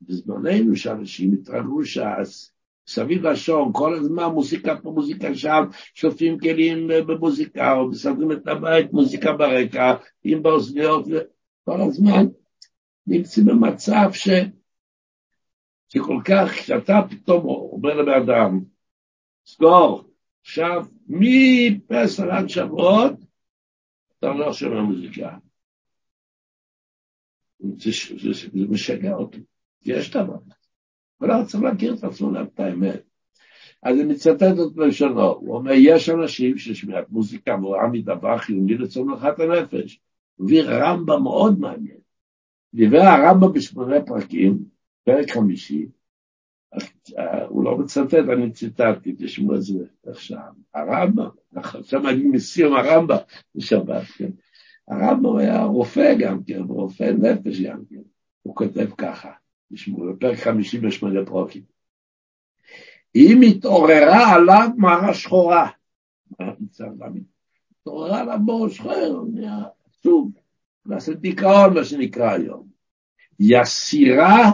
[0.00, 2.52] בזמננו שאנשים התרגלו ש"ס,
[2.86, 8.92] סביב השעון, כל הזמן מוזיקה פה, מוזיקה שם, שופטים כלים במוזיקה, או מסדרים את הבית,
[8.92, 9.94] מוזיקה ברקע,
[10.24, 11.06] עם באוזניות,
[11.64, 12.26] כל הזמן
[13.06, 14.28] נמצאים במצב ש...
[15.88, 18.60] שכל כך, כשאתה פתאום אומר לבן אדם,
[19.46, 20.10] סגור,
[20.40, 23.12] עכשיו, מפסח עד שבועות,
[24.18, 25.36] אתה לא שומע מוזיקה.
[27.60, 29.40] זה, זה, זה משגע אותי.
[29.84, 30.38] יש דבר.
[31.20, 33.02] אבל אנחנו צריכים להכיר את עצמו את האמת.
[33.82, 38.78] אז אני מצטט את בלשונו, הוא אומר, יש אנשים ששמיעת מוזיקה עבורם היא דבר חיוני
[38.78, 40.00] לצומחת הנפש.
[40.40, 41.98] הביא רמב"ם מאוד מעניין.
[42.74, 44.58] דיבר הרמב"ם בשמונה פרקים,
[45.08, 45.86] פרק חמישי,
[47.48, 50.52] הוא לא מצטט, אני ציטטתי, תשמעו את זה עכשיו.
[50.74, 53.16] הרמב"ם, עכשיו אני מסיום הרמב"ם
[53.54, 54.30] בשבת, כן?
[54.88, 58.00] הרמב"ם היה רופא גם כן, רופא נפש גם כן.
[58.42, 59.30] הוא כותב ככה,
[59.72, 61.62] תשמעו, בפרק חמישי בשמונה פרקים.
[63.14, 65.70] אם התעוררה עליו מערה שחורה,
[67.80, 70.32] התעוררה עליו בור שחור, נהיה עצוב,
[70.86, 72.68] נעשה דיכאון, מה שנקרא היום.
[73.40, 74.50] יסירה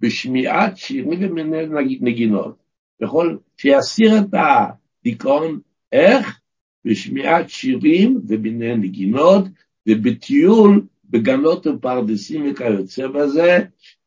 [0.00, 1.68] בשמיעת שירים ומנהל
[2.00, 2.56] נגינות.
[3.00, 5.60] יכול שיסיר את הדיכאון,
[5.92, 6.40] איך?
[6.84, 9.44] בשמיעת שירים ובמנהל נגינות,
[9.88, 13.58] ובטיול בגנות ופרדסים וכיוצא בזה,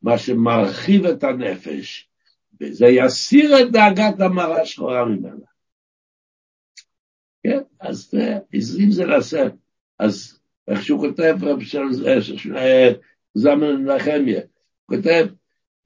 [0.01, 2.09] מה שמרחיב את הנפש.
[2.61, 5.45] וזה יסיר את דאגת המרה השחורה ממנה.
[7.43, 8.13] כן, אז
[8.53, 9.53] עזרים זה לעשות.
[9.99, 11.81] אז איך שהוא כותב, רב של
[13.33, 14.41] זמן נחמיה,
[14.85, 15.27] כותב,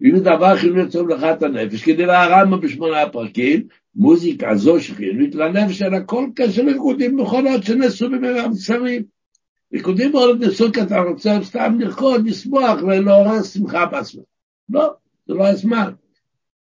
[0.01, 5.81] ואם דבר חיוני טוב לך את הנפש, כדי להרמב"ם בשמונה הפרקים, מוזיקה זו שחיונית לנפש,
[5.81, 9.03] אלא כל קשר לריקודים מכונות שנעשו במהרה בשרים.
[9.73, 14.23] ריקודים מאוד נעשו כי אתה רוצה סתם לרקוד, לשמוח ולעורר שמחה בעצמך.
[14.69, 14.93] לא,
[15.27, 15.91] זה לא הזמן.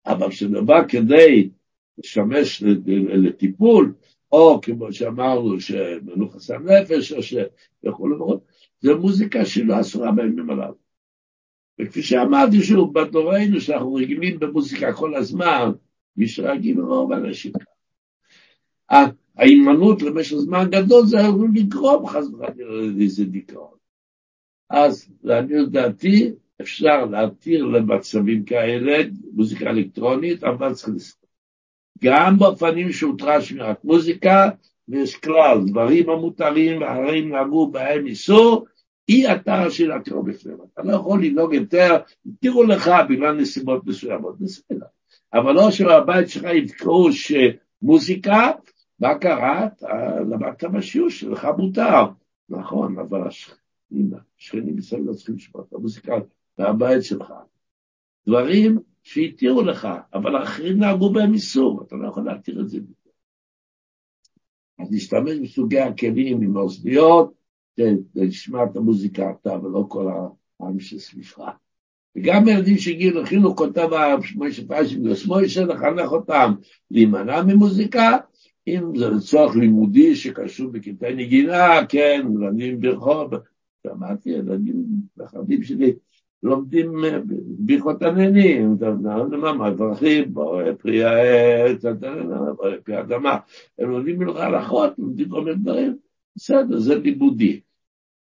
[0.07, 1.51] אבל כשדבר כדי
[1.99, 2.63] לשמש
[3.09, 3.93] לטיפול,
[4.33, 8.41] או כמו שאמרנו, שמנוחס הנפש, או שכו' וכו',
[8.81, 10.73] זה מוזיקה שלא אסורה בימים עליו.
[11.81, 15.71] וכפי שאמרתי שוב, בדורנו שאנחנו רגילים במוזיקה כל הזמן,
[16.17, 19.05] מי שרגיל רוב האנשים ככה.
[19.37, 23.79] ההימנעות למשך זמן גדול זה יכול לגרום חס וחלילה לאיזה דיכאון.
[24.71, 28.97] אז לעניות דעתי אפשר להתיר למצבים כאלה
[29.33, 31.29] מוזיקה אלקטרונית, אבל צריך לזכור.
[32.05, 34.51] גם באופנים שהותרה שמירת מוזיקה,
[34.89, 38.67] ויש כלל, דברים המותרים והרים נהגו בהם איסור,
[39.09, 40.59] היא אתה של הקרוב בפניהם.
[40.75, 41.97] אתה לא יכול לנהוג יותר,
[42.41, 44.87] תראו לך בגלל נסיבות מסוימות, בסדר.
[45.35, 48.51] אבל לא שבבית שלך יתקעו שמוזיקה,
[49.01, 49.67] מה קרה?
[49.67, 52.05] אתה למדת בשיעור שלך מותר.
[52.49, 56.15] נכון, אבל השכנים, השכנים מסביב לא צריכים לשמוע את המוזיקה
[56.59, 57.33] מהבית שלך.
[58.27, 62.79] דברים שהתירו לך, אבל האחרים נהגו בהם איסור, אתה לא יכול להתיר את זה.
[64.79, 67.38] אז להשתמש בסוגי הכלים עם האוזניות,
[68.29, 70.09] תשמע את המוזיקה אתה ולא כל
[70.61, 71.41] העם שסביבך.
[72.17, 73.89] וגם ילדים שהגיעו לחינוך כותב
[74.35, 76.55] מוישה פיישינגוס מוישה לחנך אותם
[76.91, 78.17] להימנע ממוזיקה,
[78.69, 83.35] אם זה לצורך לימודי שקשור בכיתה נגינה, כן, ילדים ברחוב,
[83.87, 84.85] שמעתי ילדים
[85.17, 85.93] נכדים שלי
[86.43, 86.93] לומדים
[87.59, 88.77] ברכות עננים,
[89.53, 90.35] מברכים,
[90.79, 91.85] פרי העץ,
[92.85, 93.39] פרי האדמה,
[93.79, 95.97] הם לומדים מלכה הלכות, לומדים כל מיני דברים,
[96.37, 97.61] בסדר, זה לימודי.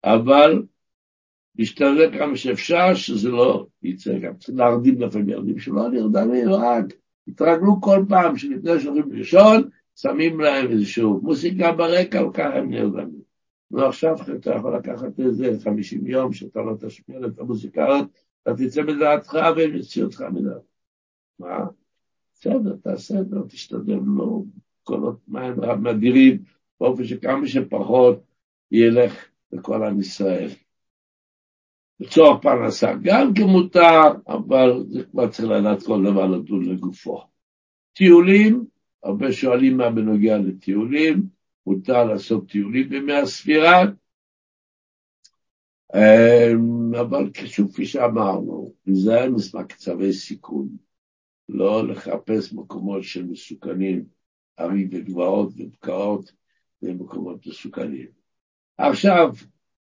[0.03, 0.63] אבל
[1.55, 4.37] להשתדל כמה שאפשר שזה לא יצא גם.
[4.37, 6.85] צריך להרדים לפעמים ילדים שלא נרדמים, רק
[7.27, 13.21] התרגלו כל פעם שלפני שהולכים לישון, שמים להם איזשהו מוסיקה ברקע, וככה הם נרדמים.
[13.71, 18.09] ועכשיו אתה יכול לקחת איזה 50 יום שאתה לא תשמיע את המוזיקה הזאת,
[18.43, 20.61] אתה תצא מדעתך והם יוציאו אותך מדעת.
[21.39, 21.65] מה?
[22.35, 24.43] בסדר, תעשה את זה, תשתדל, לא
[24.83, 26.43] קולות מים מדירים,
[26.79, 28.23] באופן שכמה שפחות
[28.71, 30.49] ילך לכל עם ישראל.
[31.99, 37.21] לצורך פרנסה גם כמותר, אבל זה כבר צריך לדעת כל דבר לדון לגופו.
[37.93, 38.65] טיולים,
[39.03, 41.23] הרבה שואלים מה בנוגע לטיולים,
[41.65, 43.83] מותר לעשות טיולים בימי הספירה,
[45.95, 50.69] אמ, אבל שוב, כפי שאמרנו, להיזהר מקצבי סיכון,
[51.49, 54.05] לא לחפש מקומות של מסוכנים,
[54.57, 56.31] ערים וגבעות ובקעות,
[56.81, 58.20] ומקומות מסוכנים.
[58.89, 59.33] עכשיו,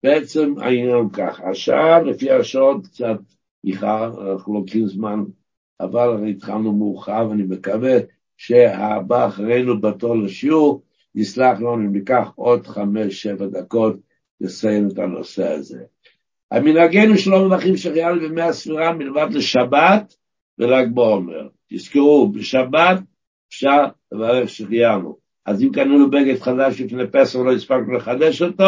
[0.02, 3.18] בעצם העניין הוא ככה, השעה לפי השעות קצת
[3.64, 5.24] איחר, אנחנו לוקחים זמן,
[5.80, 7.98] אבל התחלנו מאוחר ואני מקווה
[8.36, 10.82] שהבא אחרינו בתור לשיעור
[11.14, 13.96] יסלח לנו אם ניקח עוד חמש, שבע דקות
[14.40, 15.82] לסיים את הנושא הזה.
[16.50, 20.16] המנהגנו שלא מברכים שחיינו בימי הספירה מלבד לשבת
[20.58, 21.48] ול"ג בעומר.
[21.68, 22.98] תזכרו, בשבת
[23.48, 25.25] אפשר לברך שחיינו.
[25.46, 28.64] אז אם קנינו בגד חדש לפני פסח ולא הספקנו לחדש אותו,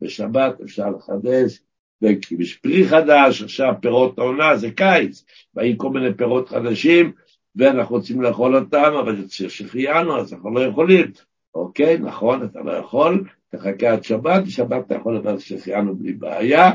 [0.00, 1.60] בשבת אפשר לחדש,
[2.02, 7.12] ויש פרי חדש, עכשיו פירות העונה, זה קיץ, באים כל מיני פירות חדשים,
[7.56, 11.12] ואנחנו רוצים לאכול אותם, אבל זה שהחיינו, אז אנחנו לא יכולים.
[11.54, 16.70] אוקיי, נכון, אתה לא יכול, תחכה עד שבת, בשבת אתה יכול לדעת שהחיינו בלי בעיה.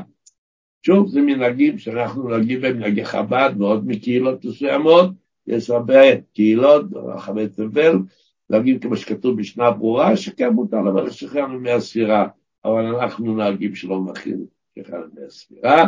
[0.86, 5.10] שוב, זה מנהגים שאנחנו נוהגים בהם, מנהגי חב"ד ועוד מקהילות מסוימות,
[5.48, 6.02] יש הרבה
[6.34, 7.94] קהילות ברחבי תבל,
[8.50, 12.28] נוהגים כמו שכתוב בשנה ברורה, שכן מותר לברך שחררנו מהספירה.
[12.66, 15.84] אבל אנחנו נהגים שלא מכין כחלק מהספירה.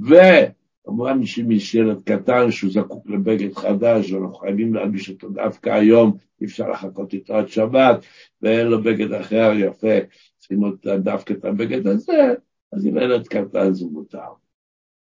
[0.00, 6.46] וכמובן שמי שילד קטן שהוא זקוק לבגד חדש, ואנחנו חייבים להלביש אותו דווקא היום, אי
[6.46, 8.04] אפשר לחכות איתו עד שבת,
[8.42, 9.96] ואין לו בגד אחר יפה,
[10.38, 10.60] צריכים
[10.98, 12.34] דווקא את הבגד הזה,
[12.72, 14.18] אז אם ילד קטן זה מותר.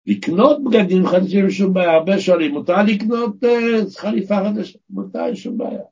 [0.07, 3.37] לקנות בגדים חדשים שום בעיה, הרבה שואלים, מותר לקנות
[3.97, 4.79] חליפה חדשה?
[4.91, 5.83] מותר, שום בעיה.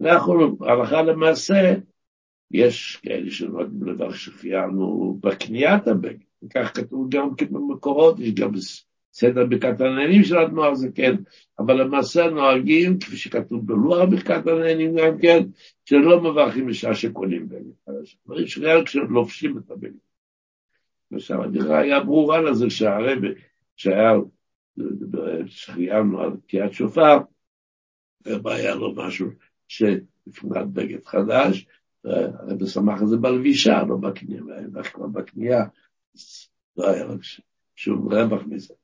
[0.00, 1.74] אנחנו, הלכה למעשה,
[2.50, 8.50] יש כאלה שנוהגים לדבר שחיינו בקניית הבגד, וכך כתוב גם במקורות, יש גם
[9.12, 11.14] סדר ברכת הנהנים של התנועה זה כן,
[11.58, 15.38] אבל למעשה נוהגים, כפי שכתוב בלוח ברכת הנהנים גם כן,
[15.84, 18.18] שלא מברכים בשעה שקונים בגד חדש.
[18.26, 19.92] דברים שריאל כשלובשים את הבגד.
[21.12, 23.28] ושם הדרה היה ברורה לזה שהרבה,
[23.76, 24.12] שהיה,
[25.46, 27.18] שחיינו על תקיעת שופר,
[28.26, 29.28] והיה לו משהו
[29.68, 31.66] שלפנת בגד חדש,
[32.04, 34.42] הרב שמח על זה בלבישה, לא בקנייה,
[34.92, 35.64] כבר בקנייה,
[36.76, 37.20] לא היה רק
[37.76, 38.74] שום רווח מזה.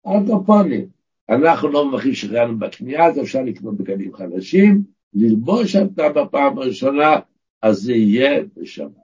[0.00, 0.86] עוד הפונים,
[1.28, 4.82] אנחנו לא מברכים שחיינו בקנייה, אז אפשר לקנות בגדים חדשים,
[5.14, 7.16] ללבוש אותה בפעם הראשונה,
[7.62, 9.02] אז זה יהיה בשבת.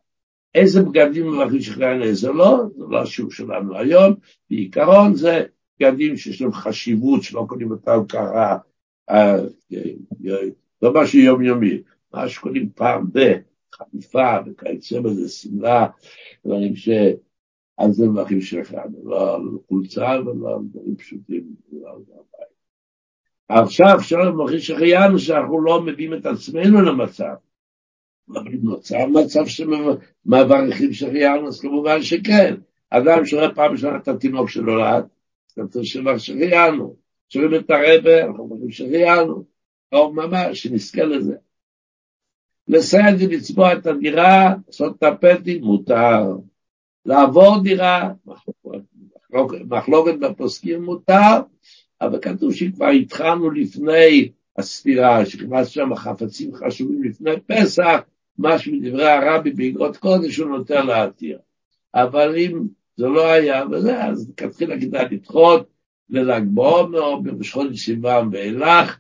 [0.54, 4.14] איזה בגדים מברכים שחיינו, איזה לא, זה לא השיעור שלנו היום,
[4.50, 5.42] בעיקרון זה
[5.80, 8.56] בגדים שיש להם חשיבות, שלא קונים אותם ככה,
[10.82, 11.82] לא משהו יומיומי,
[12.14, 13.18] מה שקונים פעם ב...
[13.72, 15.86] חליפה וכיוצא בזה, שמלה,
[16.46, 16.88] דברים ש...
[17.78, 18.74] אז זה דברים שלך,
[19.04, 22.48] לא על חולצה ולא על דברים פשוטים, לא על הבית.
[23.48, 27.34] עכשיו שלום אחי שהחיינו שאנחנו לא מביאים את עצמנו למצב.
[28.30, 32.54] אבל אם נוצר מצב שמבריחים שהחיינו, אז כמובן שכן.
[32.90, 35.04] אדם שרואה פעם ראשונה את התינוק שנולד,
[35.56, 36.96] כתוב שבח שהחיינו.
[37.28, 39.44] שומעים את הרבה, אנחנו אומרים שהחיינו.
[39.92, 41.36] או ממש, שנזכה לזה.
[42.68, 46.22] לסייע זה לצבוע את הדירה, לעשות טפטים, מותר.
[47.06, 48.12] לעבור דירה,
[49.68, 51.40] מחלוקת בפוסקים מותר,
[52.00, 58.00] אבל כתוב שכבר התחלנו לפני הספירה, שנכנס שם חפצים חשובים לפני פסח,
[58.38, 61.38] משהו מדברי הרבי באגרות קודש הוא נותן להתיר.
[61.94, 62.66] אבל אם
[62.96, 65.68] זה לא היה וזה, אז כתחילה כדאי לדחות
[66.10, 68.98] לל"ג בעומר בראש חודש סיוון ואילך,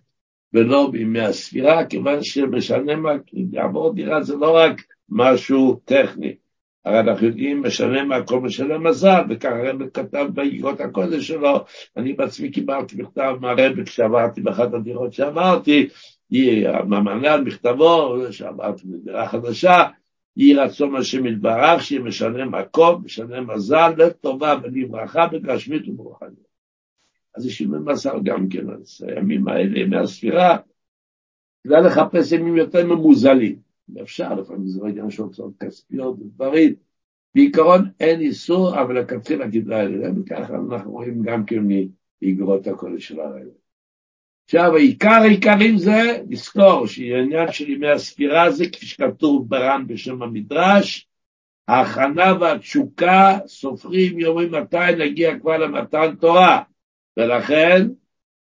[0.52, 3.12] ולא בימי הספירה, כיוון שמשנה מה,
[3.52, 6.34] לעבור דירה זה לא רק משהו טכני.
[6.84, 7.62] הרי אנחנו יודעים,
[8.08, 11.64] מה, הכל משנה מזל, וככה הרב כתב באגרות הקודש שלו,
[11.96, 15.88] אני בעצמי קיבלתי מכתב מהרב כשעברתי באחת הדירות שעברתי,
[17.28, 19.84] על מכתבו, שעברתי בדירה חדשה,
[20.36, 26.47] יהי רצון השם יתברך, שיהיה משנה מקום, משנה מזל, לטובה ולברכה, בגשמית וברוחנית.
[27.34, 30.56] אז יש ימי מסר גם כן, אז הימים האלה, ימי הספירה,
[31.64, 33.56] כדאי לחפש ימים יותר ממוזלים.
[34.02, 36.74] אפשר, לפעמים זה עניין של הוצאות כספיות ודברים.
[37.34, 41.64] בעיקרון אין איסור, אבל לכתחילה כדאי לזה, וככה אנחנו רואים גם כן
[42.22, 43.42] מאגרות הקודש של הרב.
[44.44, 51.08] עכשיו, העיקר העיקרים זה לזכור שעניין של ימי הספירה זה, כפי שכתוב ברן בשם המדרש,
[51.68, 56.62] ההכנה והתשוקה סופרים יומים מתי נגיע כבר למתן תורה.
[57.18, 57.88] ולכן,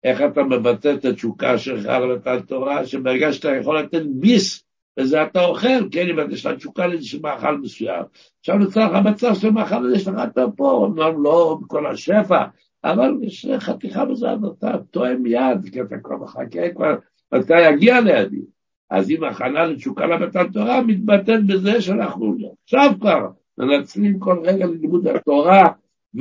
[0.04, 4.64] איך אתה מבטא את התשוקה שלך למתן תורה, שברגע שאתה יכול לתת ביס,
[4.98, 8.02] וזה אתה אוכל, כן, אם יש לך תשוקה לאיזשהו מאכל מסוים.
[8.40, 12.44] עכשיו נוצר לך מצב של מאכל הזה, יש לך אתה פה, אמנם לא בכל השפע,
[12.84, 14.26] אבל יש חתיכה בזה,
[14.58, 16.94] אתה טועם מיד, כי אתה כבר מחכה כבר,
[17.36, 18.42] אתה יגיע לידי.
[18.90, 25.06] אז אם הכנה לתשוקה למתן תורה מתבטאת בזה שאנחנו עכשיו כבר מנצלים כל רגע ללימוד
[25.06, 25.68] התורה,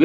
[0.00, 0.04] ו...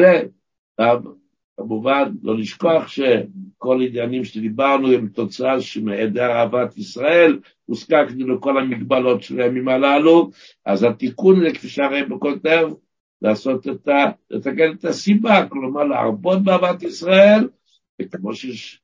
[1.60, 9.40] כמובן, לא לשכוח שכל עניינים שדיברנו הם תוצאה שמהיעדר אהבת ישראל, הוזקקנו לכל המגבלות של
[9.40, 10.30] הימים הללו,
[10.66, 12.68] אז התיקון זה כפי שהרי בכותב,
[13.22, 14.10] לעשות את ה...
[14.30, 17.48] לתקן את הסיבה, כלומר להרבות באהבת ישראל,
[18.02, 18.80] וכמו שיש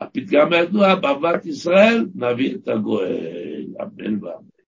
[0.00, 4.55] הפתגם הידוע, באהבת ישראל נביא את הגואל, אמן ואמן.